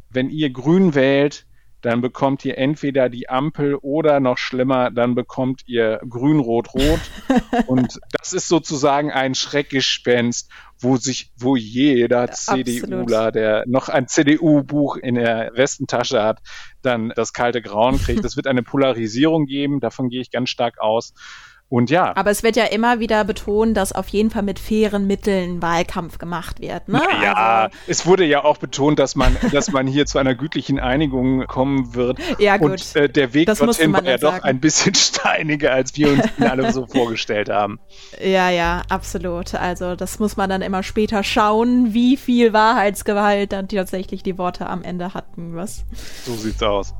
wenn 0.10 0.30
ihr 0.30 0.52
Grün 0.52 0.94
wählt, 0.94 1.48
dann 1.82 2.02
bekommt 2.02 2.46
ihr 2.46 2.58
entweder 2.58 3.10
die 3.10 3.30
Ampel 3.30 3.76
oder 3.76 4.20
noch 4.20 4.38
schlimmer, 4.38 4.92
dann 4.92 5.16
bekommt 5.16 5.64
ihr 5.66 6.00
grün-rot-rot. 6.08 7.00
und 7.68 8.00
das 8.20 8.34
ist 8.34 8.48
sozusagen 8.48 9.12
ein 9.12 9.36
Schreckgespenst, 9.36 10.50
wo 10.80 10.98
sich, 10.98 11.32
wo 11.38 11.56
jeder 11.56 12.32
CDUler, 12.32 13.32
der 13.32 13.64
noch 13.68 13.90
ein 13.90 14.08
CDU-Buch 14.08 14.98
in 14.98 15.16
der 15.16 15.52
Westentasche 15.56 16.24
hat, 16.24 16.40
dann 16.82 17.12
das 17.16 17.34
kalte 17.34 17.62
Grauen 17.62 18.00
kriegt. 18.00 18.26
Es 18.32 18.36
wird 18.38 18.48
eine 18.48 18.64
Polarisierung 18.64 19.46
geben, 19.46 19.80
davon 19.80 20.10
gehe 20.10 20.22
ich 20.22 20.32
ganz 20.32 20.50
stark 20.50 20.80
aus. 20.80 21.14
Und 21.72 21.90
ja. 21.90 22.14
Aber 22.18 22.32
es 22.32 22.44
wird 22.44 22.58
ja 22.58 22.66
immer 22.66 23.00
wieder 23.00 23.24
betont, 23.24 23.78
dass 23.78 23.94
auf 23.94 24.10
jeden 24.10 24.30
Fall 24.30 24.44
mit 24.44 24.60
fairen 24.60 25.08
Mitteln 25.08 25.62
Wahlkampf 25.62 26.18
gemacht 26.18 26.60
wird. 26.60 26.90
Ne? 26.90 27.02
Ja, 27.24 27.34
also, 27.64 27.78
es 27.88 28.06
wurde 28.06 28.26
ja 28.26 28.44
auch 28.44 28.58
betont, 28.58 29.00
dass 29.00 29.16
man, 29.16 29.38
dass 29.54 29.72
man 29.72 29.88
hier 29.88 30.06
zu 30.06 30.20
einer 30.20 30.36
gütlichen 30.36 30.82
Einigung 30.82 31.48
kommen 31.48 31.96
wird. 31.96 32.20
Ja, 32.40 32.58
gut. 32.58 32.72
Und 32.72 32.96
äh, 32.98 33.08
der 33.08 33.34
Weg 33.34 33.48
dorthin 33.48 33.94
war 33.94 34.04
ja 34.04 34.18
doch 34.18 34.44
ein 34.44 34.60
bisschen 34.60 34.96
steiniger, 34.96 35.72
als 35.72 35.96
wir 35.96 36.12
uns 36.12 36.26
ihn 36.38 36.44
alle 36.44 36.74
so 36.74 36.88
vorgestellt 36.88 37.50
haben. 37.50 37.80
Ja, 38.22 38.50
ja, 38.50 38.82
absolut. 38.90 39.56
Also 39.56 39.96
das 39.96 40.20
muss 40.20 40.36
man 40.36 40.50
dann 40.50 40.62
immer 40.62 40.84
später 40.84 41.24
schauen, 41.24 41.94
wie 41.94 42.18
viel 42.18 42.52
Wahrheitsgewalt 42.52 43.54
dann 43.54 43.70
tatsächlich 43.70 44.24
die 44.24 44.38
Worte 44.38 44.68
am 44.68 44.84
Ende 44.84 45.14
hatten. 45.14 45.56
Was? 45.56 45.86
So 46.26 46.34
sieht's 46.34 46.62
aus. 46.62 46.94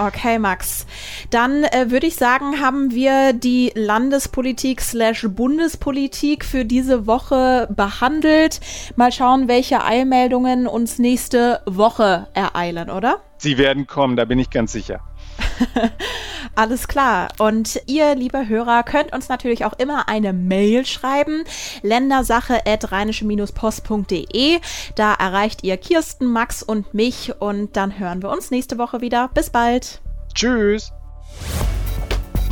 Okay, 0.00 0.38
Max. 0.38 0.86
Dann 1.30 1.64
äh, 1.64 1.90
würde 1.90 2.06
ich 2.06 2.14
sagen, 2.14 2.60
haben 2.60 2.92
wir 2.92 3.32
die 3.32 3.72
Landespolitik 3.74 4.80
slash 4.80 5.26
Bundespolitik 5.28 6.44
für 6.44 6.64
diese 6.64 7.08
Woche 7.08 7.66
behandelt. 7.74 8.60
Mal 8.94 9.10
schauen, 9.10 9.48
welche 9.48 9.82
Eilmeldungen 9.82 10.68
uns 10.68 11.00
nächste 11.00 11.62
Woche 11.66 12.28
ereilen, 12.32 12.90
oder? 12.90 13.18
Sie 13.38 13.58
werden 13.58 13.88
kommen, 13.88 14.16
da 14.16 14.24
bin 14.24 14.38
ich 14.38 14.50
ganz 14.50 14.70
sicher. 14.70 15.00
Alles 16.54 16.88
klar. 16.88 17.28
Und 17.38 17.80
ihr, 17.86 18.14
liebe 18.14 18.48
Hörer, 18.48 18.82
könnt 18.82 19.12
uns 19.12 19.28
natürlich 19.28 19.64
auch 19.64 19.74
immer 19.74 20.08
eine 20.08 20.32
Mail 20.32 20.86
schreiben. 20.86 21.44
ländersache.rheinische-post.de. 21.82 24.60
Da 24.94 25.14
erreicht 25.14 25.64
ihr 25.64 25.76
Kirsten, 25.76 26.26
Max 26.26 26.62
und 26.62 26.94
mich 26.94 27.32
und 27.40 27.76
dann 27.76 27.98
hören 27.98 28.22
wir 28.22 28.30
uns 28.30 28.50
nächste 28.50 28.78
Woche 28.78 29.00
wieder. 29.00 29.28
Bis 29.34 29.50
bald. 29.50 30.00
Tschüss. 30.34 30.92